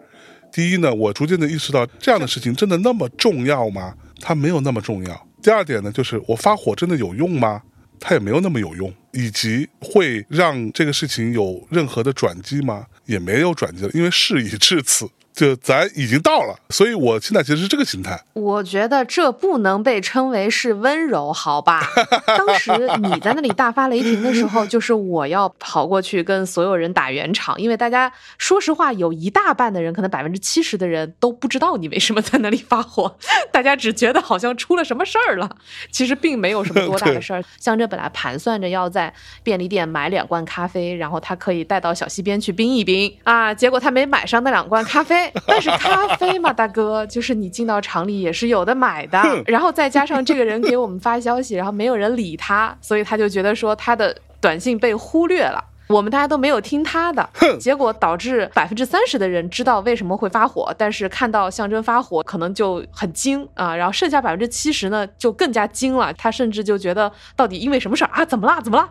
[0.52, 3.93] 第一呢，我逐渐的意识到这样的事情真的那么重要吗？
[4.20, 5.28] 它没有那么重要。
[5.43, 7.62] 第二点呢，就是我发火真的有用吗？
[8.00, 8.91] 它也没有那么有用。
[9.13, 12.86] 以及会让这个事情有任何的转机吗？
[13.06, 15.10] 也没有转机了，因为事已至此。
[15.38, 18.19] 就咱已经到了，所以我现在其实是这个心态。
[18.34, 21.88] 我觉得这不能被称为是温柔，好吧？
[22.26, 22.71] 当时
[23.04, 33.15] 你在那里大发雷霆的时候，就是我要跑过去跟所有人打圆场，因为大家说实话，有一大半的人，可能百分之七十的人都不知道你为什么在那里发火，
[33.54, 35.47] 大家只觉得好像出了什么事儿了，
[35.91, 37.43] 其实并没有什么多大的事儿。
[37.60, 45.26] 像这本来盘算着要在便利店买两罐咖啡，然后他可以带到小溪边去冰一冰啊，结果他没买上那两罐咖啡。
[45.45, 49.21] 但是咖啡嘛，大哥，就是你进到厂里也是有的买的。
[49.45, 68.25] 然后再加上这个人给我们发消息，然后没有人理他，所以他就觉得说他的短信被忽略了，我们大家都没有听他的，结果导致百分之三十的人知道为什么会发火，但是看到象征发火可能就很惊啊，然后剩下百分之七十呢就更加惊了，他甚至就觉得到底因为什么事儿啊？
[68.25, 68.59] 怎么啦？
[68.61, 68.89] 怎么啦？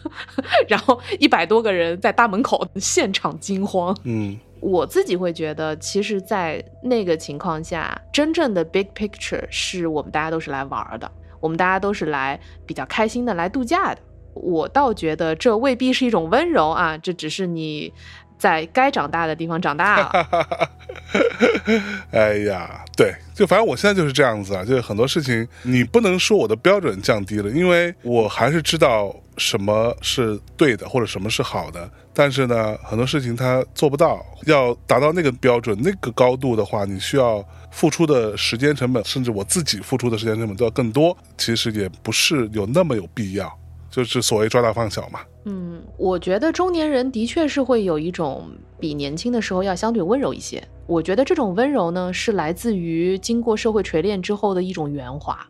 [0.67, 4.37] 然后一百多个人在大门口现场惊慌，嗯。
[4.61, 14.01] 我自己会觉得，其实，在那个情况下，真正的 big picture 是我们大家都是来玩的，我们大家都是来比较开心的，来度假的。
[14.35, 17.93] 我倒觉得这未必是一种温柔啊，这只是你
[18.39, 20.69] 在该长大的地方长大了。
[22.13, 29.15] 哎呀，对，就反正我现在就是这样子啊，就是很多事情你不能说我的标准降低了，因为我还是知道。
[29.37, 31.91] 什么是对的，或者什么是好的？
[32.15, 34.25] 但是呢，很多事情他做不到。
[34.47, 41.17] 要达到那个标准、那个高度的话，你需要付出的时间成本，甚至我自己付出的时间成本都要更多。
[41.37, 43.53] 其实也不是有那么有必要，
[43.91, 45.21] 就是所谓抓大放小嘛。
[45.45, 50.67] 嗯，我觉得中年人的确是会有一种比年轻的时候要相对温柔一些。
[50.87, 55.47] 我觉得这种温柔呢，是来自于经过社会锤炼之后的一种圆滑。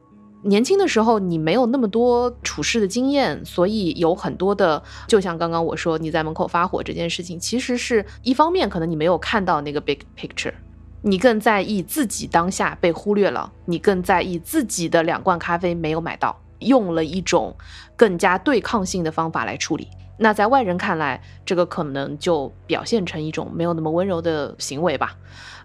[0.46, 10.54] 年轻的时候你没有那么多处事的经验，所以有很多的，就像刚刚我说你在门口发火这件事情，其实是一方面可能你没有看到那个 big picture，
[11.02, 17.54] 你更在意自己当下被忽略了，你更在意自己的两罐咖啡没有买到，用了一种
[17.96, 19.88] 更加对抗性的方法来处理。
[20.18, 25.16] 那在外人看来，这个可能就表现成一种没有那么温柔的行为吧。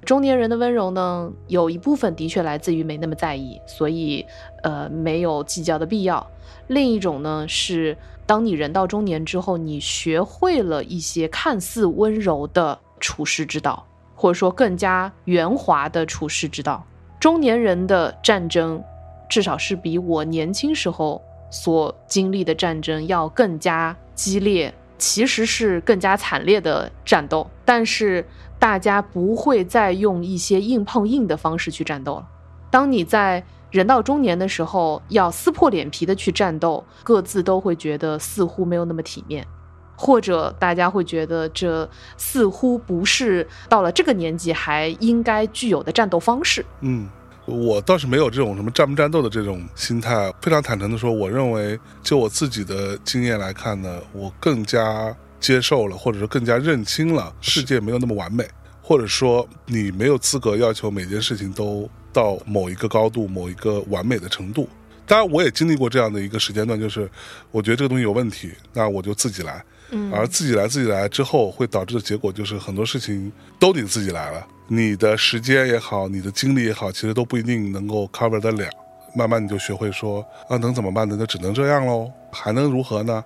[0.04, 4.26] 中年人的温柔呢，有一部分的确来自于没那么在意，所以
[4.64, 6.26] 呃没有计较的必要。
[6.68, 13.86] 另一种呢是，当你人到中年之后，你学会了一些看似温柔的处世之道，
[14.16, 16.84] 或者说更加圆滑的处世之道。
[17.20, 18.84] 中年人的战争，
[19.30, 28.24] 至少是比我年轻时候所经历的战争要更加激烈，其实是更加惨烈的战斗，但是。
[28.62, 32.28] 大家不会再用一些硬碰硬的方式去战斗了。
[32.70, 39.48] 当你在人到中年的时候，要撕破脸皮的去战斗，各自都会觉得似乎没有那么体面，
[39.96, 46.64] 或者大家会觉得这似乎不是到了这个年纪还应该具有的战斗方式。
[46.82, 47.10] 嗯，
[47.52, 50.34] 我倒是没有这种什么战不战斗的这种心态。
[50.42, 55.16] 非常坦诚的说，我认为就我自己的经验来看呢，我更加。
[55.42, 58.48] 接受了，或者说更加认清了世界没有那么完美，
[58.80, 64.70] 或者说你没有资格要求每件事情都到某一个高度、某一个完美的程度。
[65.08, 67.10] 当然，我也经历过这样的一个时间段，就是
[67.50, 69.66] 我觉得这个东西有问题，那我就自己来。
[69.90, 74.48] 嗯，而自己来、自己来之后，会导致的结果就是很多事情都得自己来了。
[74.74, 78.70] 你的时间也好，你的精力也好，其实都不一定能够 cover 得了。
[79.14, 81.18] 慢慢你就学会说啊，能怎么办呢？
[81.20, 83.22] 那只能这样喽，还能如何呢？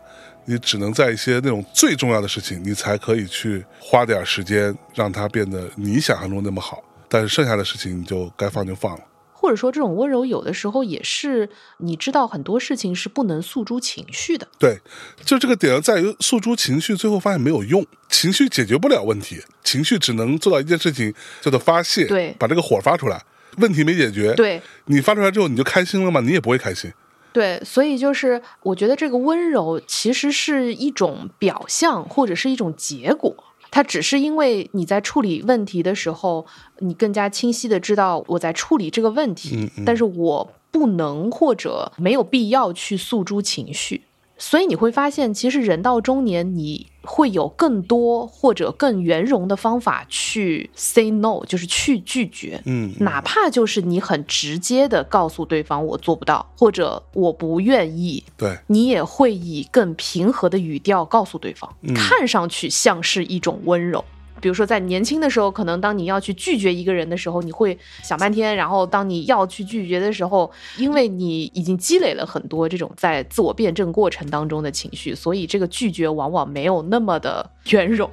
[0.45, 6.83] 你只能在一些那种最重要的事情，你才可以去花点时间，让它变得你想象中那么好。
[7.07, 9.03] 但是剩下的事情，你就该放就放了。
[9.45, 14.47] 或者说，这种温柔有的时候也是你知道很多事情是不能诉诸情绪的。
[14.57, 14.79] 对，
[15.23, 23.23] 就这个点在于诉诸情绪，最后发现没有用，情绪解决不了问题，情绪只能做到一件事情，叫做发泄，对，把这个火发出来，
[23.57, 24.33] 问题没解决。
[24.33, 26.21] 对，你发出来之后，你就开心了吗？
[26.21, 26.91] 你也不会开心。
[27.31, 33.35] 对，所以就是我觉得这个温柔其实是一种表象或者是一种结果，
[33.75, 36.45] 它只是因为你在处理问题的时候，
[36.79, 44.03] 你更加清晰的知道我在处理这个问题，但是我不能或者没有必要去诉诸情绪。
[44.37, 52.61] 所以你会发现，其实人到中年，你会有更多或者更圆融的方法去 say no，就是去拒绝。
[52.65, 64.03] 嗯，哪怕就是你很直接的告诉对方我做不到，或者我不愿意，对你也会以更平和的语调告诉对方，看上去像是一种温柔。
[64.45, 78.07] 比如说，在年轻的时候，可能当你要去拒绝一个人的时候，你会想半天；然后当你要去拒绝的时候，因为你已经积累了很多这种在自我辩证过程当中的情绪，所以这个拒绝往往没有那么的 圆融。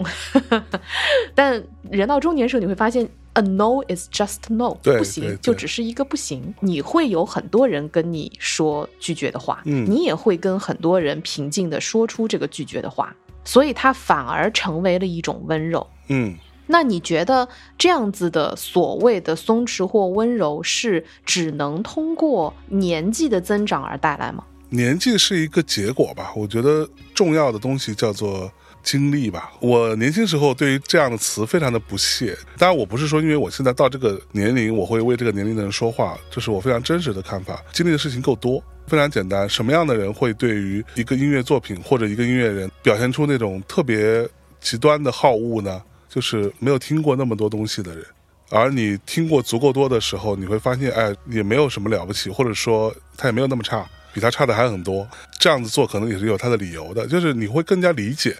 [1.35, 6.55] 但人到中年时候，你会发现，a no is just no，不行就只是一个不行。
[6.61, 13.15] 你会有很多人跟你说拒绝的话，你也会跟很多人平静的说出这个拒绝的话。
[13.45, 15.85] 所以它反而成为了一种温柔。
[16.09, 16.37] 嗯，
[16.67, 24.45] 那你觉得这样子的所谓的松弛或温柔，是只能通过年纪的增长而带来吗？
[24.71, 26.33] 年纪是一个结果吧。
[26.35, 28.51] 我觉得重要的东西叫做
[28.83, 29.53] 经历吧。
[29.61, 32.37] 我年轻时候对于这样的词非常的不屑。
[32.57, 37.63] 当然，我不是说因为我现在到这个年龄，我会为这个年龄的人说话，这是我非常真实的看法。
[37.73, 38.63] 经历的事情够多。
[38.89, 44.29] 非常简单，什么样的人会对于一个音乐作品或者一个音乐人表现出那种特别
[44.61, 45.81] 极端的好恶呢？
[46.13, 48.05] 就是没有听过那么多东西的人，
[48.51, 55.09] 而你听过足够多的时候，你会发现，哎，也没有什么了不起，或者说他也没有那么差，比他差的还很多。
[55.39, 58.37] 这样子做可能也是有他的理由的，就是你会更加理解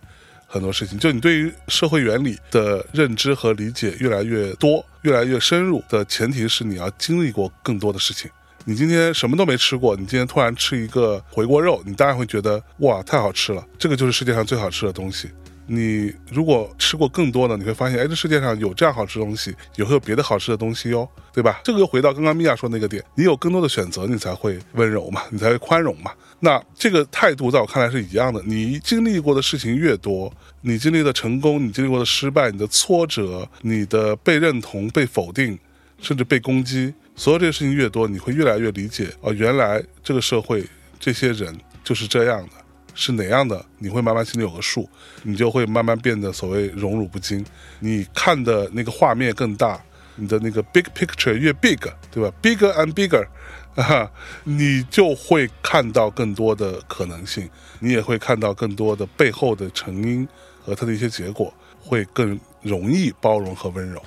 [0.47, 8.31] 很多事情，就你对于社会原理的认知和理解越来越多、越来越深入的前提是你要经历过更多的事情。
[8.67, 15.31] 你今天什么都没吃过，你今天突然吃一个回锅肉，你当然会觉得哇，太好吃了，这个就是世界上最好吃的东西。
[15.67, 21.61] 你如果吃过更多的，你会发现，哎，这世界上有这样好吃的东西，也会有别的好吃的东西哟，对吧？
[21.65, 26.11] 这个又回到刚刚米娅说那个点，你有更多的选择，你才会温柔嘛，你才会宽容嘛。
[26.41, 28.43] 那这个态度在我看来是一样的。
[28.45, 30.33] 你经历过的事情越多，
[30.63, 35.59] 你经历的成功，你经历过的失败，你的挫折，你的被认同、被否定，
[36.01, 36.93] 甚至被攻击。
[37.15, 40.65] 所有这些事情越多，你会越来越理解哦，原来这个社会
[40.99, 42.53] 这些人就是这样的，
[42.95, 43.65] 是哪样的？
[43.79, 44.89] 你会慢慢心里有个数，
[45.23, 47.45] 你就会慢慢变得所谓荣辱不惊。
[47.81, 49.81] 你看的那个画面更大，
[50.17, 51.79] 你的那个 big picture 越 big，
[52.11, 53.27] 对吧？bigger and bigger，
[53.75, 54.11] 啊，
[54.45, 57.49] 你就会看到更多的可能性，
[57.81, 60.29] 你也会看到更多的背后的成因
[60.65, 64.03] 和它的一些结果，会更容易包容和温柔。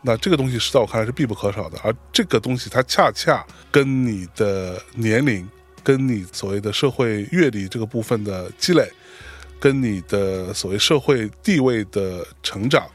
[0.00, 5.46] 那这个东西是在我看来是必不可少的，而这个东西它恰恰跟你的年龄、
[5.88, 8.86] 跟你所谓的社会阅历这个部分的积累，
[9.58, 12.86] 跟你的所谓社会地位的成长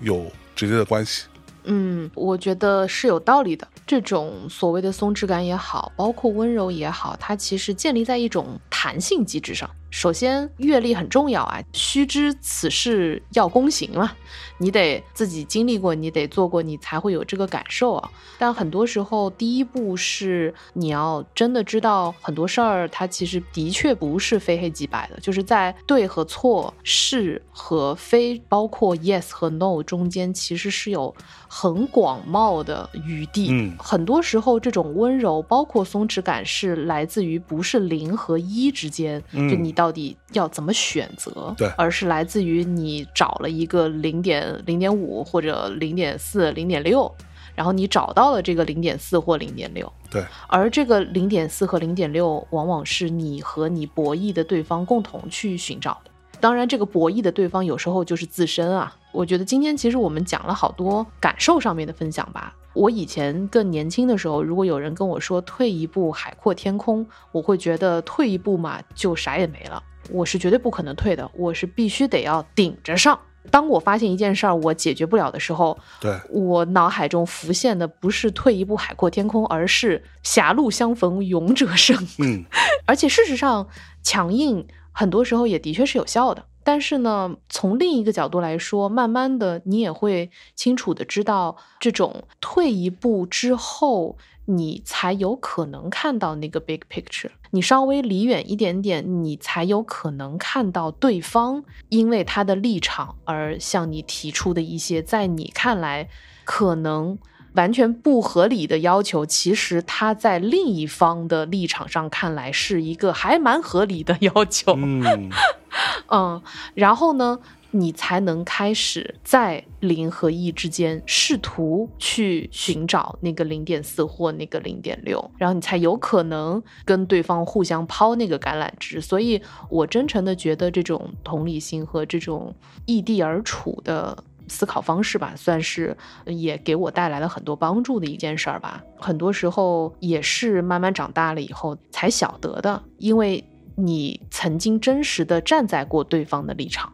[0.00, 1.22] 有直接的关系。
[1.62, 3.66] 嗯，我觉得是有道理的。
[3.86, 9.70] 这种所谓的松弛感也好，包括温柔也好，它其实建立在一种弹性机制上。
[9.94, 14.10] 首先，阅历很重要啊，须知此事要躬行嘛，
[14.58, 18.10] 你得自己经历过，你得做过，你才会有这个感受啊。
[18.36, 31.14] 但很多时候，第一步是你要真的知道很多事儿，它其实的确不是非黑即白的，就是在对和错、是和非，包括 yes 和 no 中间，其实是有
[31.46, 33.46] 很广袤的余地。
[33.52, 47.12] 嗯很多时候，这种温柔，包括松弛感，是来自于不是零和一之间，嗯就你到底要怎么选择，对而是来自于你找了一个零点零点五或者零点四、零点六，
[47.54, 56.10] 然后你找到了这个零点四或零点六，对，而这个零点四和零点六，往往是你和你博弈的对方共同去寻找的。
[56.40, 58.94] 当然，这个博弈的对方有时候就是自身啊。
[59.12, 62.54] 我觉得今天其实我们讲了好多感受上面的分享吧。
[62.74, 69.82] 我以前更年轻的时候，如果有人跟我说退一步海阔天空，我会觉得退一步嘛就啥也没了。
[70.10, 73.18] 我是绝对不可能退的，我是必须得要顶着上。
[73.50, 81.96] 当我发现一件事儿我解决不了的时候，对，我脑海中浮现的不是退一步海阔天空，而是狭路相逢勇者胜。
[82.18, 82.44] 嗯，
[82.86, 83.68] 而且事实上，
[84.02, 86.44] 强硬很多时候也的确是有效的。
[86.64, 97.30] 但是呢，从另一个角度来说，慢慢的你也会清楚的知道，这种退一步之后，你才有可能看到那个 big picture。
[97.50, 106.08] 你稍微离远一点点，你才有可能看到对方因为他的立场而向你提出的一些在你看来
[106.44, 107.16] 可能
[107.52, 114.74] 完全不合理的要求，其实他在另一方的立场上看来是一个还蛮合理的 要求。
[114.76, 115.30] 嗯，
[116.10, 116.40] 嗯，
[116.74, 117.38] 然后呢，
[117.70, 129.00] 你才能开始在零和一之间试图去寻找那个零点四或那个零点六，然后你才有可能跟对方互相抛那个橄榄枝。
[129.00, 132.54] 所以我真诚的觉得这种同理心和这种
[132.86, 134.16] 异地而处的。
[134.46, 135.96] 思考方式吧，算是
[136.26, 138.84] 也给我带来了很多帮助的一件事儿吧。
[138.98, 143.42] 很多时候也是慢慢长大了以后才晓得的，因为
[143.76, 146.92] 你曾经真实的站在过对方的立场，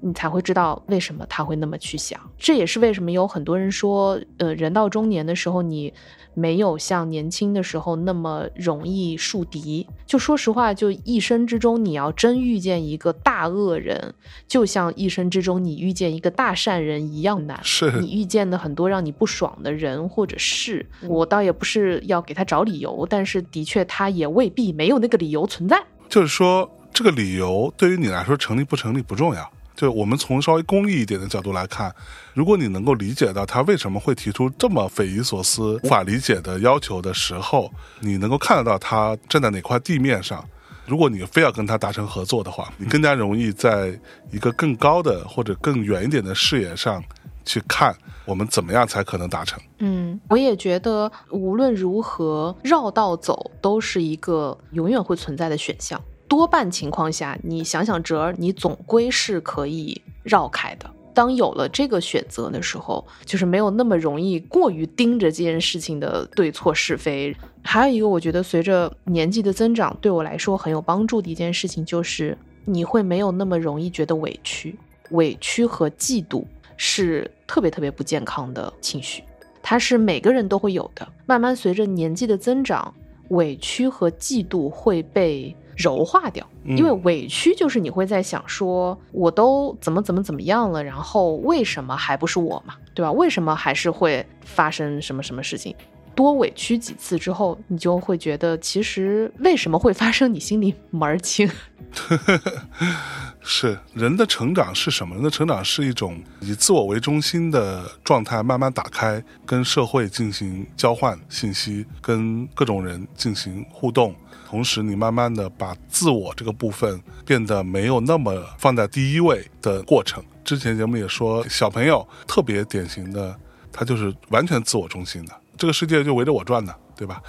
[0.00, 2.18] 你才会知道为什么他会那么去想。
[2.38, 5.92] 这也是为什么有很多人说，呃，人到中年的时候，你
[6.34, 9.86] 没有像年轻的时候那么容易树敌。
[10.06, 14.14] 就说实话，就一生之中，你要真遇见一个大恶人，
[14.48, 17.60] 就像一生之中你遇见一个大善人一样难。
[17.62, 25.82] 是你遇见的很多让你不爽的人或者事，我倒也不是要给他找理由，但是的确他也未必没有那个理由存在。
[26.12, 29.50] 就是说这个理由对于你来说成立不成立不重要。
[29.74, 31.90] 就我们从稍微功利一点的角度来看，
[32.34, 40.44] 如果你能够理解到他为什么会提出这么匪夷所思、无法理解的要求的时候，你能够看得到他站在哪块地面上。
[40.84, 43.98] 如果你非要跟他达成合作的话，你更加容易在
[44.30, 47.02] 一个更高的或者更远一点的视野上
[47.44, 49.60] 去看我们怎么样才可能达成。
[49.78, 56.00] 嗯，我也觉得无论如何绕道走都是一个永远会存在的选项。
[56.28, 60.90] 多半情况下，你想想辙儿，你总归是可以绕开的。
[61.14, 67.36] 当有了这个选择的时候，就是没有那么容易过于盯着这件事情的对错是非。
[67.62, 74.74] 还有一个，我觉得随着年纪的增长，对我来说很有帮助的一件事情，就是你会没有那么容易觉得委屈。
[75.10, 76.42] 委屈和嫉妒
[76.84, 79.22] 是特别特别不健康的情绪，
[79.62, 81.06] 它是每个人都会有的。
[81.26, 82.92] 慢慢随着年纪的增长，
[83.28, 93.12] 委屈和嫉妒会被柔化掉，因为委屈就是你会在想说，我都怎么怎么怎么样了，然后为什么还不是我嘛，对吧？
[93.12, 95.72] 为什么还是会发生什么什么事情？
[96.16, 101.48] 多委屈几次之后，你就会觉得，其实为什么会发生，你心里门儿清。
[103.42, 105.14] 是人的成长是什么？
[105.14, 114.14] 人的成长是一种以自我为中心的状态慢慢打开，跟社会进行交换信息，跟各种人进行互动。
[114.46, 120.22] 同时，你慢慢的把自我这个部分变得没有那么放在第一位的过程。
[120.44, 123.34] 之前节目也说，小朋友特别典型的
[123.72, 127.22] 他就是完全自我中心的，这个世界就围着我转的，对吧？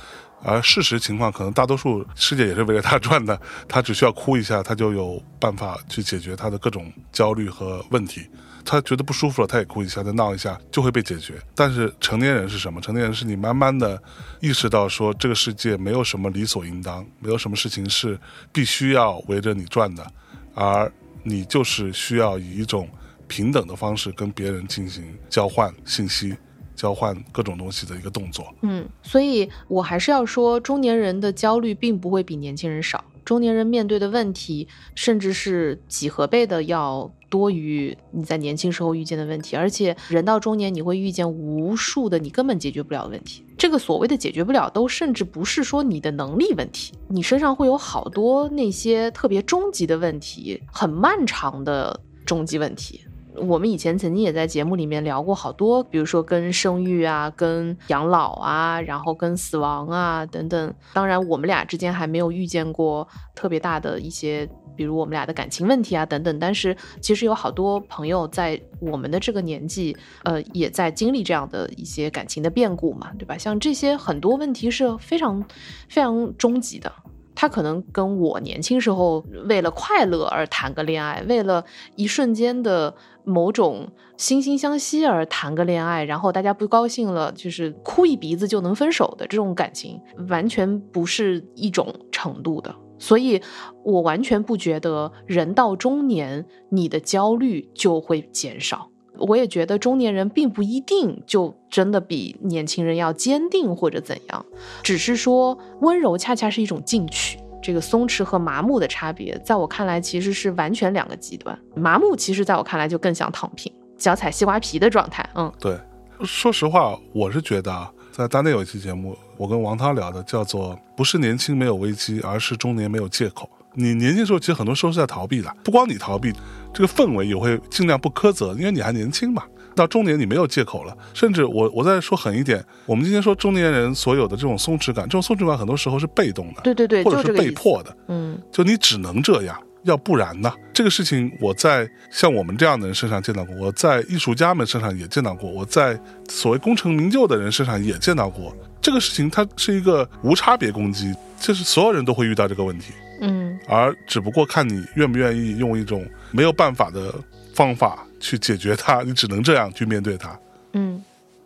[0.44, 8.28] 而事实情况可能大多数世界也是围着他转的，他只需要哭一下，他就有办法去解决他的各种焦虑和问题。
[8.66, 11.34] 他觉得不舒服了，他也哭一下，再闹一下就会被解决。
[11.54, 12.80] 但是成年人是什么？
[12.80, 14.02] 成年人是你慢慢的
[14.39, 18.18] 意识到说，这个世界没有什么理所应当，没有什么事情是
[18.54, 20.10] 必须要围着你转的，
[20.54, 20.89] 而
[21.24, 22.88] 你就是需要以一种
[23.28, 26.34] 平等的方式跟别人进行交换信息。
[26.76, 28.46] 交换各种东西的一个动作。
[28.62, 33.04] 嗯，所以我还是要说，中年人的焦虑并不会比年轻人少。
[33.26, 39.56] 中年人面对的问题，甚至是几何倍的要多于你在年轻时候遇见的问题。
[39.56, 43.46] 而且，人到中年，你会遇见无数的你根本解决不了的问题。
[43.58, 53.06] 这个所谓的解决不了，都甚至不是说你的能力问题，你身上会有好多那些特别终极的问题，很漫长的终极问题。
[53.36, 60.74] 我们以前曾经也在节目里面聊过好多，比如说跟生育啊、跟养老啊，然后跟死亡啊等等。
[60.94, 66.40] 当然，我们俩之间还没有遇见过特别大的一些，比如我们俩的感情问题啊等等。
[66.40, 73.38] 但是，其实有好多朋友在我们的这个年纪，呃，也在经历这样的一些感情的变故嘛，对吧？
[73.38, 75.44] 像这些很多问题是非常
[75.90, 76.92] 非常终极的。
[77.36, 81.66] 他可能跟我年轻时候为了快乐而谈个恋爱，为了
[81.96, 82.94] 一瞬间的
[83.26, 90.00] 某种惺惺相惜而谈个恋爱，然后大家不高兴了，就是哭一鼻子就能分手的这种感情，
[90.30, 92.76] 完全不是一种程度的。
[93.00, 93.42] 所以
[93.84, 98.90] 我完全不觉得人到中年，你的焦虑就会减少。
[99.18, 104.46] 我也觉得中年人并不一定就真的比年轻人要坚定或者怎样，
[104.82, 107.38] 只是说温柔恰恰是一种进取。
[107.64, 111.57] 这个松弛和麻木的差别，在我看来其实是完全两个极端。
[111.76, 115.28] 麻木其实在我看来就更像躺平、脚踩西瓜皮的状态。
[115.34, 115.80] 嗯，对。
[116.26, 123.49] 说实话，我是觉得啊，在大内有一期节目，我跟王涛聊的叫做“不是年轻没有危机，而是中年没有借口”。
[123.74, 126.32] 你年轻时候其实很多时候是在逃避的，不光你逃避。
[126.74, 129.43] 这个氛围也会尽量不苛责，因为你还年轻嘛。
[129.76, 140.52] 到中年你没有借口了，甚至我我再说狠一点，我们今天说中年人所有的这种松弛感，这种松弛感很多时候是被动的，对对对，或者是被迫的，嗯，就你只能这样，要不然呢？
[140.74, 148.56] 这个事情我在像我们这样的人身上见到过，我在艺术家们身上也见到过，我在所谓功成名就的人身上也见到过。
[148.82, 152.94] 这个事情它是一个无差别攻击，就是所有人都会遇到这个问题。
[153.22, 157.14] 嗯，而只不过看你愿不愿意用一种没有办法的
[157.54, 160.38] 方法去解决它，你只能这样去面对它。
[160.74, 161.01] 嗯，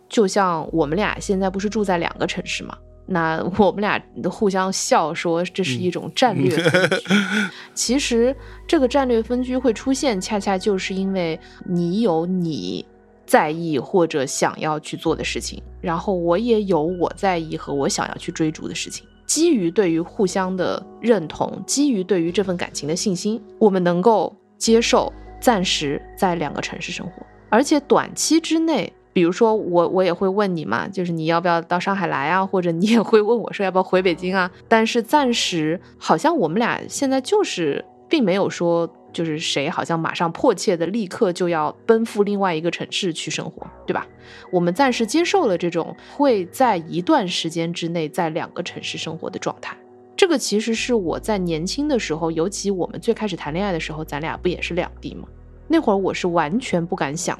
[0.08, 2.76] 就像我们俩现在不是住在两个城市吗？
[3.10, 3.98] 那我们俩
[4.30, 6.96] 互相笑说这是一种战略分居。
[7.74, 8.36] 其实
[8.66, 12.84] 这个战略分居会出现，恰恰就是因为你有你
[13.24, 19.06] 在意或者想要去做的事情，然后我也有我在意和我想要去追逐的事情。
[19.26, 25.10] 基于对于互相的认同，基于对于这份感情的信心，我们能够接受
[25.40, 27.12] 暂时在两个城市生活，
[27.48, 38.88] 而且短期之内，比如说我我也会问你嘛，就是你要不要到上海来啊，或者你也会问我说要不要回北京啊，但是暂时好像我们俩现在就是并没有说。
[39.10, 44.06] 就是谁好像马上迫切的立刻就要奔赴另外一个城市去生活，对吧？
[44.52, 49.74] 我们暂时接受了这种会在一段时间之内在两个城市生活的状态。
[50.18, 55.28] 这个其实是我在年轻的时候，尤其我们最开始谈恋爱的时候，咱俩不也是两地吗？
[55.68, 57.38] 那会儿我是完全不敢想。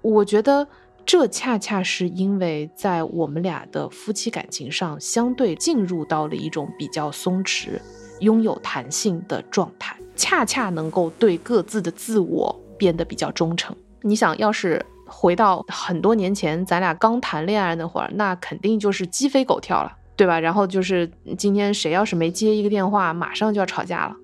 [0.00, 0.64] 我觉得
[1.04, 7.80] 这恰恰是因为在我们俩的夫妻感情上，相对进入到了一种比较松弛、
[8.20, 9.96] 拥有弹性的状态。
[10.14, 13.74] 恰恰能够对各自的自我变得比较忠诚。
[14.02, 20.38] 你想要是回到很多年前，咱俩刚谈恋爱那会儿，那肯定就是鸡飞狗跳了，对吧？
[20.38, 24.14] 然后就是今天谁要是没接一个电话，马上就要吵架了，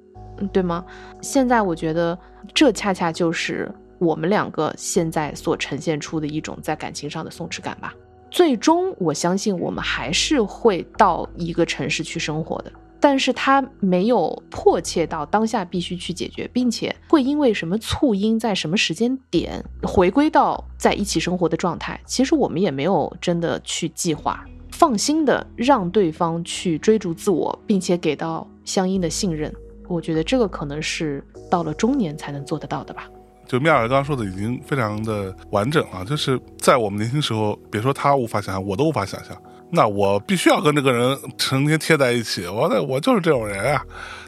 [0.52, 0.84] 对吗？
[1.22, 2.18] 现在我觉得
[2.52, 7.94] 这恰恰就是我们两个现在所呈现出的一种在感情上的松弛感吧。
[8.30, 12.70] 最终，我相信我们还是会到一个城市去生活的。
[13.00, 21.98] 但是他没有迫切到当下必须去解决，并且会因为什么促因在什么时间点回归到在一起生活的状态。
[22.04, 24.44] 其实我们也没有真的去计划，
[24.78, 29.50] 放心的让对方去追逐自我，并且给到相应的信任。
[29.88, 33.08] 我觉得这个可能是到了中年才能做得到的吧。
[33.48, 39.34] 就妙儿刚刚说的已经非常的完整了，就是在我们年轻时候，别说他无法想象，我都无法想象。
[39.70, 43.82] 那我必须要跟这个人成天贴在一起，我那我就是这种人啊，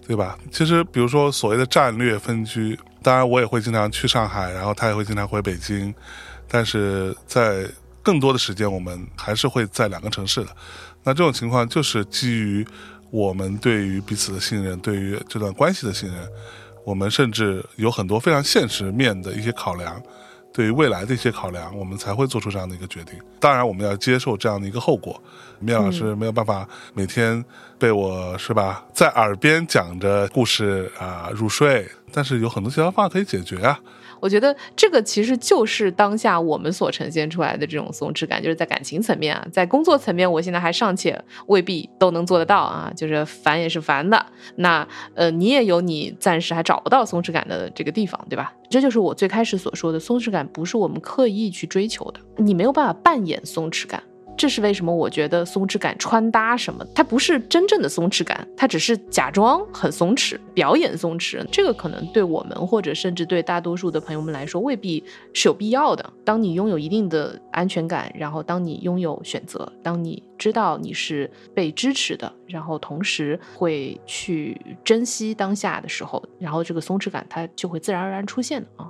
[0.07, 0.39] 对吧？
[0.51, 5.95] 其实，比如说所谓的战略分居，当然我也会经常去上海，然后他也会经常回北京，
[6.49, 7.69] 但是在
[8.09, 10.49] 更多的时间我们还是会在两个城市的。
[11.05, 12.67] 那这种情况就是基于
[13.11, 16.27] 我们对于彼此的信任，对于这段关系的信任，
[16.87, 20.03] 我们甚至有很多非常现实面的一些考量。
[20.55, 23.15] 对于未来的一些考量，我们才会做出这样的一个决定。
[23.39, 25.23] 当然，我们要接受这样的一个后果。
[25.61, 27.45] 面老师没有办法每天
[27.79, 33.79] 被我是吧，在耳边讲着故事啊入睡，但是有很多其他方法可以解决啊。
[34.21, 44.27] 我觉得这个其实就是当下我们所呈现出来的这种松弛感，就是在感情层面啊，在工作层面，我现在还尚且未必都能做得到啊，就是烦也是烦的。
[44.57, 48.53] 那呃，你也有你暂时还找不到松弛感的这个地方，对吧？
[48.71, 54.03] 这就是我最开始所说的，松弛感不是我们刻意去追求的，你没有办法扮演松弛感。
[54.39, 54.95] 这是为什么？
[54.95, 61.45] 我觉得松弛感穿搭什么，它不是真正的松弛感，它只是假装很松弛，表演松弛。
[61.51, 65.03] 这个可能对我们，或者甚至对大多数的朋友们来说，未必
[65.35, 66.13] 是有必要的。
[66.25, 78.89] 当你拥有一定的安全感，然后当你拥有选择，当你知道你是被支持的，然后同时会去珍惜当下的时候，然后这个松弛感它就会自然而然出现的啊。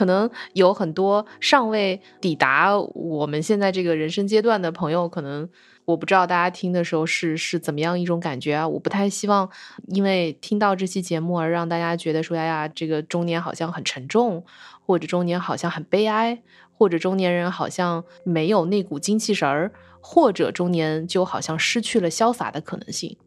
[0.00, 5.46] 可能有很多尚未抵达我们现在这个人生阶段的朋友，可能
[5.84, 8.66] 我不知道大家听的时候是是怎么样一种感觉啊！
[8.66, 9.50] 我不太希望
[9.88, 14.42] 因为听到这期节目而让大家觉得说呀呀，这个中年好像很沉重，
[14.86, 16.42] 或者中年好像很悲哀，
[16.72, 19.70] 或者中年人好像没有那股精气神儿，
[20.00, 23.18] 或者中年就好像失去了潇洒的可能性，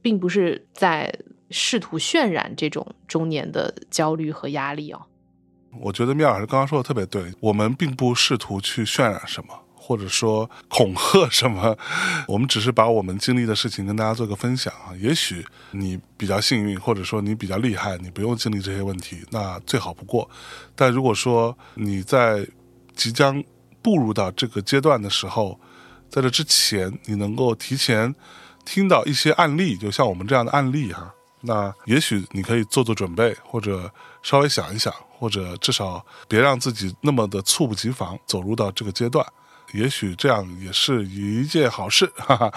[0.00, 1.12] 并不是在
[1.50, 5.06] 试图渲染这种中年的焦虑和压力哦。
[5.80, 11.76] 我觉得米老师刚刚说的特别对，我们并不试图去渲染什么，或者说恐吓什么，
[12.26, 14.96] 我们只是把我们经历的事情跟大家做个分享啊。
[14.98, 20.28] 也许你比较幸运，或者说你比较厉害，你不用经历这些问题，那最好不过。
[20.74, 22.46] 但如果说你在
[22.94, 23.42] 即将
[23.82, 25.60] 步入到这个阶段的时候，
[26.08, 28.14] 在这之前，你能够提前
[28.64, 31.12] 听到一些案例，就像我们这样的案例哈，
[31.42, 34.94] 那也许你可以做做准备，或者稍微想一想。
[35.24, 39.26] 或者至少别让自己那么的猝不及防走入到这个阶段，
[39.72, 42.04] 也许这样也是一件好事。
[42.14, 42.52] 哈哈。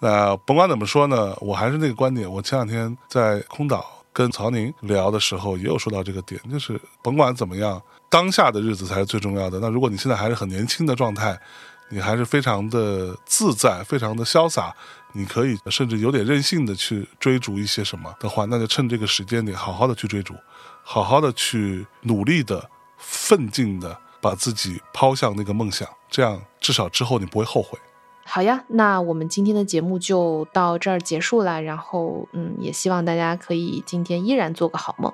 [0.00, 2.30] 那甭管怎么说呢，我还是那个观点。
[2.30, 9.58] 我前两天在空岛跟曹宁聊的时候，也有说到这个点，就是甭管怎么样，当下的日子才是最重要的。
[9.58, 11.40] 那如果你现在还是很年轻的状态，
[11.88, 14.74] 你还是非常的自在，非常的潇洒，
[15.14, 20.34] 你可以甚至有点任性的去追逐一些什么的话，那就趁这个时间点好好的去追逐。
[20.92, 27.78] 好好的去努力的奋进的把自己抛向那个梦想这样至少之后你不会后悔。
[28.24, 35.12] 好呀那我们今天的节目就到这儿结束了然后嗯也希望大家可以今天依然做个好梦。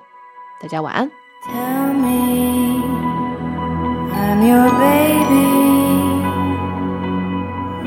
[0.59, 1.07] 大家晚安。
[1.45, 2.81] Tell me
[4.11, 5.47] are your baby.